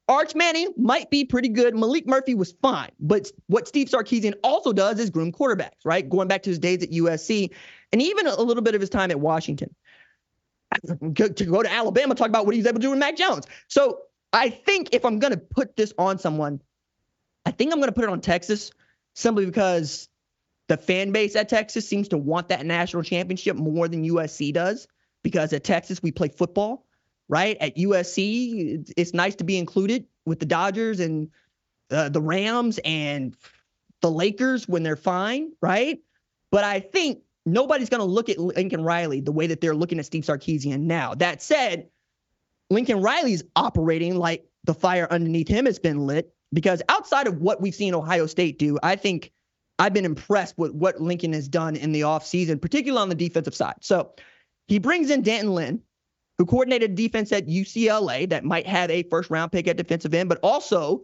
Arch 0.10 0.36
Manning 0.36 0.74
might 0.78 1.10
be 1.10 1.26
pretty 1.26 1.50
good. 1.50 1.74
Maalik 1.74 2.08
Murphy 2.08 2.34
was 2.34 2.54
fine. 2.62 2.92
But 3.00 3.30
what 3.48 3.68
Steve 3.68 3.90
Sarkisian 3.90 4.36
also 4.44 4.72
does 4.72 5.00
is 5.00 5.10
groom 5.10 5.32
quarterbacks, 5.32 5.84
right? 5.84 6.08
Going 6.08 6.28
back 6.28 6.44
to 6.44 6.50
his 6.50 6.60
days 6.60 6.82
at 6.82 6.92
USC 6.92 7.52
and 7.92 8.02
even 8.02 8.28
a 8.28 8.42
little 8.42 8.64
bit 8.64 8.74
of 8.76 8.82
his 8.82 8.90
time 8.90 9.12
at 9.12 9.20
Washington. 9.20 9.74
To 11.16 11.46
go 11.46 11.64
to 11.64 11.72
Alabama, 11.72 12.14
talk 12.14 12.28
about 12.28 12.46
what 12.46 12.54
he's 12.54 12.66
able 12.66 12.80
to 12.80 12.82
do 12.82 12.90
with 12.92 13.00
Mac 13.00 13.16
Jones. 13.16 13.46
So 13.68 14.02
I 14.34 14.50
think 14.50 14.90
if 14.92 15.06
I'm 15.06 15.18
going 15.18 15.34
to 15.34 15.40
put 15.40 15.76
this 15.76 15.94
on 15.98 16.20
someone, 16.20 16.62
I 17.46 17.52
think 17.52 17.72
I'm 17.72 17.80
going 17.80 17.90
to 17.90 17.94
put 17.94 18.04
it 18.04 18.10
on 18.10 18.22
Texas 18.22 18.72
simply 19.16 19.46
because 19.46 20.10
the 20.68 20.78
fan 20.78 21.12
base 21.12 21.36
at 21.36 21.50
Texas 21.50 21.88
seems 21.88 22.08
to 22.10 22.18
want 22.18 22.50
that 22.50 22.66
national 22.66 23.04
championship 23.04 23.56
more 23.56 23.88
than 23.88 24.04
USC 24.04 24.54
does 24.54 24.88
because 25.24 25.54
at 25.54 25.64
Texas 25.64 26.04
we 26.04 26.12
play 26.12 26.30
football, 26.30 26.86
right? 27.30 27.58
At 27.60 27.78
USC 27.78 28.92
it's 28.98 29.14
nice 29.14 29.36
to 29.36 29.44
be 29.44 29.58
included 29.58 30.06
with 30.26 30.40
the 30.40 30.46
Dodgers 30.46 31.00
and 31.00 31.30
uh, 31.90 32.10
the 32.10 32.22
Rams 32.22 32.80
and 32.84 33.36
the 34.02 34.12
Lakers 34.12 34.68
when 34.68 34.84
they're 34.84 34.96
fine, 34.96 35.52
right? 35.62 36.00
But 36.52 36.64
I 36.64 36.82
think 36.82 37.20
nobody's 37.46 37.90
going 37.90 38.02
to 38.02 38.06
look 38.06 38.30
at 38.30 38.38
Lincoln 38.38 38.84
Riley 38.84 39.22
the 39.22 39.32
way 39.32 39.48
that 39.48 39.62
they're 39.62 39.76
looking 39.76 40.00
at 40.00 40.06
Steve 40.06 40.24
Sarkisian 40.24 40.82
now. 40.82 41.16
That 41.16 41.42
said, 41.42 41.88
Lincoln 42.70 43.02
Riley's 43.02 43.44
operating 43.56 44.18
like 44.18 44.46
the 44.66 44.74
fire 44.74 45.08
underneath 45.10 45.48
him 45.48 45.66
has 45.66 45.80
been 45.80 46.06
lit 46.06 46.34
because 46.54 46.82
outside 46.90 47.28
of 47.28 47.40
what 47.40 47.62
we've 47.62 47.76
seen 47.76 47.96
Ohio 47.96 48.26
State 48.26 48.60
do, 48.60 48.78
I 48.84 48.98
think 48.98 49.32
I've 49.80 49.94
been 49.94 50.06
impressed 50.06 50.58
with 50.58 50.72
what 50.72 51.00
Lincoln 51.00 51.34
has 51.34 51.48
done 51.48 51.76
in 51.76 51.92
the 51.92 52.02
offseason, 52.02 52.62
particularly 52.62 53.02
on 53.02 53.10
the 53.10 53.16
defensive 53.16 53.56
side. 53.56 53.76
So 53.82 54.12
he 54.68 54.80
brings 54.80 55.10
in 55.10 55.22
D'Anton 55.22 55.54
Lynn, 55.54 55.82
who 56.38 56.46
coordinated 56.46 56.96
defense 56.96 57.32
at 57.32 57.48
UCLA 57.48 58.30
that 58.30 58.44
might 58.44 58.68
have 58.68 58.90
a 58.90 59.04
first 59.04 59.30
round 59.30 59.52
pick 59.52 59.68
at 59.68 59.78
defensive 59.78 60.14
end, 60.14 60.30
but 60.30 60.40
also 60.42 61.04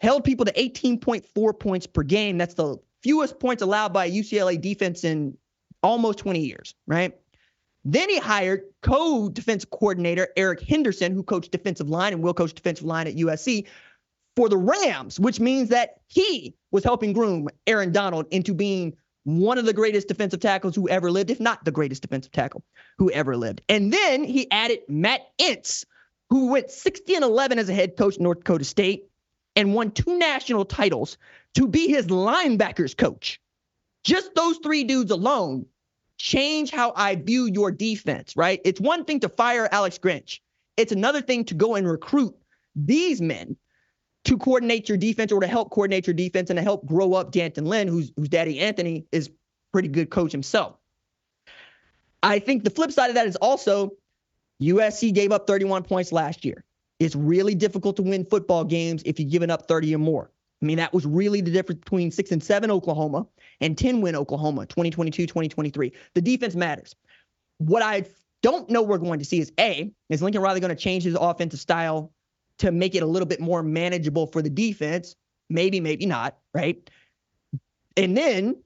held 0.00 0.24
people 0.24 0.44
to 0.44 0.52
18.4 0.52 1.58
points 1.58 1.86
per 1.86 2.02
game. 2.02 2.38
That's 2.38 2.54
the 2.54 2.76
fewest 3.02 3.38
points 3.38 3.62
allowed 3.62 3.92
by 3.92 4.10
UCLA 4.10 4.60
defense 4.60 5.04
in 5.04 5.36
almost 5.82 6.18
20 6.18 6.40
years, 6.40 6.74
right? 6.86 7.14
Then 7.84 8.08
he 8.08 8.18
hired 8.18 8.62
co 8.82 9.28
defense 9.28 9.64
coordinator 9.64 10.28
Eric 10.36 10.60
Henderson, 10.60 11.12
who 11.12 11.22
coached 11.22 11.52
defensive 11.52 11.88
line 11.88 12.12
and 12.12 12.22
will 12.22 12.34
coach 12.34 12.54
defensive 12.54 12.84
line 12.84 13.06
at 13.06 13.16
USC 13.16 13.66
for 14.38 14.48
the 14.48 14.56
Rams, 14.56 15.18
which 15.18 15.40
means 15.40 15.70
that 15.70 15.96
he 16.06 16.54
was 16.70 16.84
helping 16.84 17.12
groom 17.12 17.48
Aaron 17.66 17.90
Donald 17.90 18.28
into 18.30 18.54
being 18.54 18.96
one 19.24 19.58
of 19.58 19.64
the 19.64 19.72
greatest 19.72 20.06
defensive 20.06 20.38
tackles 20.38 20.76
who 20.76 20.88
ever 20.88 21.10
lived, 21.10 21.32
if 21.32 21.40
not 21.40 21.64
the 21.64 21.72
greatest 21.72 22.02
defensive 22.02 22.30
tackle 22.30 22.62
who 22.98 23.10
ever 23.10 23.36
lived. 23.36 23.62
And 23.68 23.92
then 23.92 24.22
he 24.22 24.48
added 24.52 24.82
Matt 24.88 25.22
Entz, 25.40 25.84
who 26.30 26.52
went 26.52 26.70
60 26.70 27.16
and 27.16 27.24
11 27.24 27.58
as 27.58 27.68
a 27.68 27.74
head 27.74 27.96
coach 27.96 28.14
at 28.14 28.20
North 28.20 28.38
Dakota 28.38 28.62
State 28.62 29.08
and 29.56 29.74
won 29.74 29.90
two 29.90 30.16
national 30.16 30.66
titles 30.66 31.18
to 31.54 31.66
be 31.66 31.88
his 31.88 32.06
linebackers 32.06 32.96
coach. 32.96 33.40
Just 34.04 34.36
those 34.36 34.58
three 34.58 34.84
dudes 34.84 35.10
alone 35.10 35.66
change 36.16 36.70
how 36.70 36.92
I 36.94 37.16
view 37.16 37.50
your 37.52 37.72
defense, 37.72 38.36
right? 38.36 38.60
It's 38.64 38.80
one 38.80 39.04
thing 39.04 39.18
to 39.18 39.28
fire 39.28 39.68
Alex 39.72 39.98
Grinch. 39.98 40.38
It's 40.76 40.92
another 40.92 41.22
thing 41.22 41.44
to 41.46 41.54
go 41.54 41.74
and 41.74 41.90
recruit 41.90 42.36
these 42.76 43.20
men 43.20 43.56
to 44.24 44.36
coordinate 44.36 44.88
your 44.88 44.98
defense 44.98 45.32
or 45.32 45.40
to 45.40 45.46
help 45.46 45.70
coordinate 45.70 46.06
your 46.06 46.14
defense 46.14 46.50
and 46.50 46.56
to 46.56 46.62
help 46.62 46.86
grow 46.86 47.14
up 47.14 47.30
D'Anton 47.32 47.66
Lynn, 47.66 47.88
whose 47.88 48.12
whose 48.16 48.28
daddy 48.28 48.60
Anthony 48.60 49.06
is 49.12 49.30
pretty 49.72 49.88
good 49.88 50.10
coach 50.10 50.32
himself. 50.32 50.76
I 52.22 52.38
think 52.38 52.64
the 52.64 52.70
flip 52.70 52.92
side 52.92 53.10
of 53.10 53.14
that 53.14 53.26
is 53.26 53.36
also 53.36 53.92
USC 54.60 55.14
gave 55.14 55.32
up 55.32 55.46
31 55.46 55.84
points 55.84 56.12
last 56.12 56.44
year. 56.44 56.64
It's 56.98 57.14
really 57.14 57.54
difficult 57.54 57.96
to 57.96 58.02
win 58.02 58.24
football 58.24 58.64
games 58.64 59.02
if 59.06 59.20
you're 59.20 59.28
giving 59.28 59.50
up 59.50 59.68
30 59.68 59.94
or 59.94 59.98
more. 59.98 60.30
I 60.60 60.66
mean, 60.66 60.78
that 60.78 60.92
was 60.92 61.06
really 61.06 61.40
the 61.40 61.52
difference 61.52 61.80
between 61.80 62.10
six 62.10 62.32
and 62.32 62.42
seven 62.42 62.70
Oklahoma 62.70 63.26
and 63.60 63.78
10 63.78 64.00
win 64.00 64.16
Oklahoma 64.16 64.66
2022, 64.66 65.26
2023. 65.26 65.92
The 66.14 66.20
defense 66.20 66.56
matters. 66.56 66.96
What 67.58 67.82
I 67.82 68.04
don't 68.42 68.68
know 68.68 68.82
we're 68.82 68.98
going 68.98 69.20
to 69.20 69.24
see 69.24 69.38
is 69.38 69.52
A, 69.60 69.92
is 70.08 70.22
Lincoln 70.22 70.42
Riley 70.42 70.60
going 70.60 70.74
to 70.74 70.80
change 70.80 71.04
his 71.04 71.14
offensive 71.14 71.60
style 71.60 72.12
to 72.58 72.72
make 72.72 72.94
it 72.94 73.02
a 73.02 73.06
little 73.06 73.26
bit 73.26 73.40
more 73.40 73.62
manageable 73.62 74.26
for 74.26 74.42
the 74.42 74.50
defense? 74.50 75.16
Maybe, 75.50 75.80
maybe 75.80 76.06
not, 76.06 76.36
right? 76.54 76.88
And 77.96 78.16
then 78.16 78.62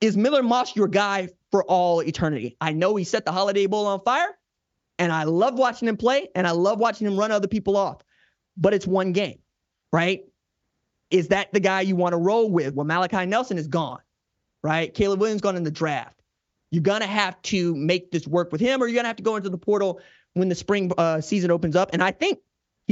is 0.00 0.16
Miller 0.16 0.42
Moss 0.42 0.74
your 0.74 0.88
guy 0.88 1.28
for 1.50 1.62
all 1.64 2.00
eternity? 2.00 2.56
I 2.60 2.72
know 2.72 2.96
he 2.96 3.04
set 3.04 3.24
the 3.24 3.32
Holiday 3.32 3.66
Bowl 3.66 3.86
on 3.86 4.00
fire, 4.00 4.36
and 4.98 5.12
I 5.12 5.24
love 5.24 5.58
watching 5.58 5.88
him 5.88 5.96
play, 5.96 6.28
and 6.34 6.46
I 6.46 6.50
love 6.50 6.78
watching 6.78 7.06
him 7.06 7.16
run 7.16 7.30
other 7.30 7.48
people 7.48 7.76
off, 7.76 8.02
but 8.56 8.74
it's 8.74 8.86
one 8.86 9.12
game, 9.12 9.38
right? 9.92 10.24
Is 11.10 11.28
that 11.28 11.52
the 11.52 11.60
guy 11.60 11.82
you 11.82 11.94
want 11.94 12.14
to 12.14 12.16
roll 12.16 12.50
with? 12.50 12.74
Well, 12.74 12.86
Malachi 12.86 13.26
Nelson 13.26 13.58
is 13.58 13.68
gone, 13.68 14.00
right? 14.62 14.92
Caleb 14.92 15.20
Williams 15.20 15.40
gone 15.40 15.56
in 15.56 15.62
the 15.62 15.70
draft. 15.70 16.20
You're 16.70 16.82
gonna 16.82 17.06
have 17.06 17.40
to 17.42 17.76
make 17.76 18.10
this 18.10 18.26
work 18.26 18.50
with 18.50 18.60
him, 18.60 18.82
or 18.82 18.88
you're 18.88 18.96
gonna 18.96 19.08
have 19.08 19.16
to 19.16 19.22
go 19.22 19.36
into 19.36 19.50
the 19.50 19.58
portal 19.58 20.00
when 20.34 20.48
the 20.48 20.54
spring 20.54 20.90
uh, 20.96 21.20
season 21.20 21.50
opens 21.50 21.76
up. 21.76 21.90
And 21.92 22.02
I 22.02 22.10
think 22.10 22.38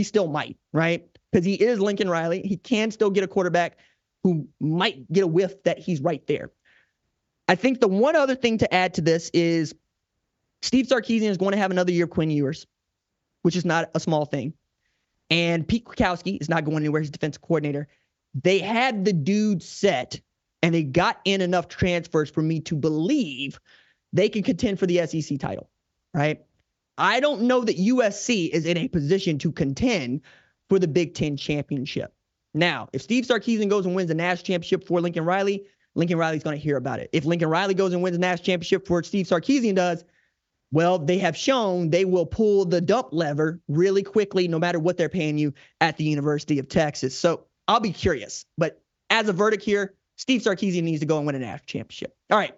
he 0.00 0.04
still 0.04 0.28
might, 0.28 0.56
right? 0.72 1.06
Because 1.30 1.44
he 1.44 1.54
is 1.54 1.78
Lincoln 1.78 2.08
Riley. 2.08 2.40
He 2.42 2.56
can 2.56 2.90
still 2.90 3.10
get 3.10 3.22
a 3.22 3.28
quarterback 3.28 3.76
who 4.24 4.48
might 4.60 5.10
get 5.12 5.24
a 5.24 5.26
whiff 5.26 5.62
that 5.64 5.78
he's 5.78 6.00
right 6.00 6.26
there. 6.26 6.50
I 7.48 7.54
think 7.54 7.80
the 7.80 7.88
one 7.88 8.16
other 8.16 8.34
thing 8.34 8.56
to 8.58 8.74
add 8.74 8.94
to 8.94 9.02
this 9.02 9.30
is 9.34 9.74
Steve 10.62 10.86
Sarkisian 10.86 11.28
is 11.28 11.36
going 11.36 11.52
to 11.52 11.58
have 11.58 11.70
another 11.70 11.92
year 11.92 12.04
of 12.04 12.10
Quinn 12.10 12.30
Ewers, 12.30 12.66
which 13.42 13.56
is 13.56 13.66
not 13.66 13.90
a 13.94 14.00
small 14.00 14.24
thing. 14.24 14.54
And 15.28 15.68
Pete 15.68 15.84
Kwiatkowski 15.84 16.40
is 16.40 16.48
not 16.48 16.64
going 16.64 16.78
anywhere. 16.78 17.02
He's 17.02 17.10
defensive 17.10 17.42
coordinator. 17.42 17.88
They 18.34 18.58
had 18.58 19.04
the 19.04 19.12
dude 19.12 19.62
set 19.62 20.18
and 20.62 20.74
they 20.74 20.82
got 20.82 21.20
in 21.26 21.42
enough 21.42 21.68
transfers 21.68 22.30
for 22.30 22.40
me 22.40 22.60
to 22.60 22.74
believe 22.74 23.60
they 24.12 24.30
can 24.30 24.42
contend 24.42 24.78
for 24.78 24.86
the 24.86 25.06
SEC 25.06 25.38
title, 25.38 25.68
right? 26.14 26.42
I 27.00 27.18
don't 27.18 27.42
know 27.42 27.64
that 27.64 27.78
USC 27.78 28.50
is 28.50 28.66
in 28.66 28.76
a 28.76 28.86
position 28.86 29.38
to 29.38 29.50
contend 29.50 30.20
for 30.68 30.78
the 30.78 30.86
Big 30.86 31.14
Ten 31.14 31.36
championship. 31.36 32.12
Now, 32.52 32.90
if 32.92 33.00
Steve 33.00 33.24
Sarkisian 33.24 33.70
goes 33.70 33.86
and 33.86 33.94
wins 33.94 34.08
the 34.08 34.14
national 34.14 34.44
championship 34.44 34.86
for 34.86 35.00
Lincoln 35.00 35.24
Riley, 35.24 35.66
Lincoln 35.94 36.18
Riley's 36.18 36.42
going 36.42 36.58
to 36.58 36.62
hear 36.62 36.76
about 36.76 37.00
it. 37.00 37.08
If 37.12 37.24
Lincoln 37.24 37.48
Riley 37.48 37.74
goes 37.74 37.94
and 37.94 38.02
wins 38.02 38.16
the 38.16 38.20
national 38.20 38.44
championship 38.44 38.86
for 38.86 39.02
Steve 39.02 39.26
Sarkisian 39.26 39.74
does, 39.74 40.04
well, 40.72 40.98
they 40.98 41.18
have 41.18 41.36
shown 41.36 41.88
they 41.88 42.04
will 42.04 42.26
pull 42.26 42.66
the 42.66 42.80
dump 42.80 43.08
lever 43.12 43.60
really 43.66 44.02
quickly, 44.02 44.46
no 44.46 44.58
matter 44.58 44.78
what 44.78 44.98
they're 44.98 45.08
paying 45.08 45.38
you 45.38 45.54
at 45.80 45.96
the 45.96 46.04
University 46.04 46.58
of 46.58 46.68
Texas. 46.68 47.18
So 47.18 47.46
I'll 47.66 47.80
be 47.80 47.92
curious. 47.92 48.44
But 48.58 48.80
as 49.08 49.28
a 49.28 49.32
verdict 49.32 49.64
here, 49.64 49.94
Steve 50.16 50.42
Sarkisian 50.42 50.82
needs 50.82 51.00
to 51.00 51.06
go 51.06 51.16
and 51.16 51.26
win 51.26 51.34
a 51.34 51.38
national 51.38 51.66
championship. 51.66 52.14
All 52.30 52.38
right. 52.38 52.54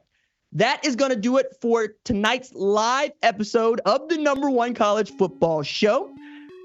That 0.55 0.85
is 0.85 0.97
going 0.97 1.11
to 1.11 1.17
do 1.17 1.39
it 1.39 1.57
for 1.63 1.95
tonight's 2.05 2.53
live 2.53 3.13
episode 3.23 3.81
of 3.87 4.07
the 4.11 4.19
number 4.19 4.51
one 4.51 4.75
college 4.75 5.11
football 5.17 5.63
show. 5.63 6.15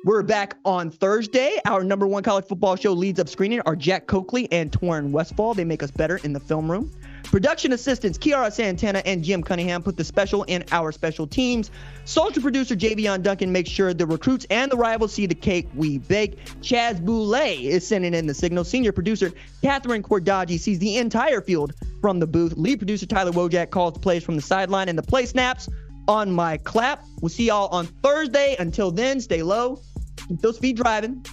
We're 0.03 0.23
back 0.23 0.57
on 0.65 0.91
Thursday. 0.91 1.57
Our 1.65 1.85
number 1.85 2.05
one 2.05 2.21
college 2.21 2.45
football 2.45 2.75
show 2.75 2.91
leads 2.91 3.17
up 3.17 3.29
screening 3.29 3.61
are 3.61 3.77
Jack 3.77 4.07
Coakley 4.07 4.51
and 4.51 4.73
Torrin 4.73 5.11
Westfall. 5.11 5.53
They 5.53 5.63
make 5.63 5.81
us 5.81 5.91
better 5.91 6.17
in 6.17 6.33
the 6.33 6.39
film 6.41 6.69
room. 6.69 6.91
Production 7.31 7.73
assistants 7.73 8.17
Kiara 8.17 8.51
Santana 8.51 9.01
and 9.05 9.21
Jim 9.23 9.43
Cunningham 9.43 9.83
put 9.83 9.97
the 9.97 10.03
special 10.03 10.43
in 10.43 10.63
our 10.71 10.93
special 10.93 11.27
teams. 11.27 11.71
Social 12.05 12.41
producer 12.41 12.73
Javion 12.73 13.21
Duncan 13.21 13.51
makes 13.51 13.69
sure 13.69 13.93
the 13.93 14.05
recruits 14.05 14.45
and 14.49 14.71
the 14.71 14.77
rivals 14.77 15.13
see 15.13 15.25
the 15.25 15.35
cake 15.35 15.67
we 15.75 15.97
bake. 15.97 16.37
Chaz 16.61 17.03
Boulay 17.03 17.65
is 17.65 17.85
sending 17.85 18.13
in 18.13 18.27
the 18.27 18.33
signal. 18.33 18.63
Senior 18.63 18.93
producer 18.93 19.31
Catherine 19.61 20.03
Cordaji 20.03 20.57
sees 20.57 20.79
the 20.79 20.97
entire 20.97 21.41
field 21.41 21.73
from 22.01 22.19
the 22.19 22.27
booth. 22.27 22.53
Lead 22.55 22.79
producer 22.79 23.05
Tyler 23.05 23.31
Wojak 23.31 23.71
calls 23.71 23.93
the 23.93 23.99
plays 23.99 24.23
from 24.23 24.37
the 24.37 24.41
sideline 24.41 24.87
and 24.87 24.97
the 24.97 25.03
play 25.03 25.25
snaps 25.25 25.67
on 26.07 26.31
my 26.31 26.55
clap. 26.57 27.05
We'll 27.21 27.29
see 27.29 27.47
y'all 27.47 27.67
on 27.67 27.87
Thursday. 27.87 28.55
Until 28.57 28.89
then, 28.89 29.19
stay 29.19 29.43
low, 29.43 29.81
keep 30.29 30.39
those 30.39 30.57
feet 30.57 30.77
driving. 30.77 31.25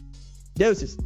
Doses. 0.57 0.98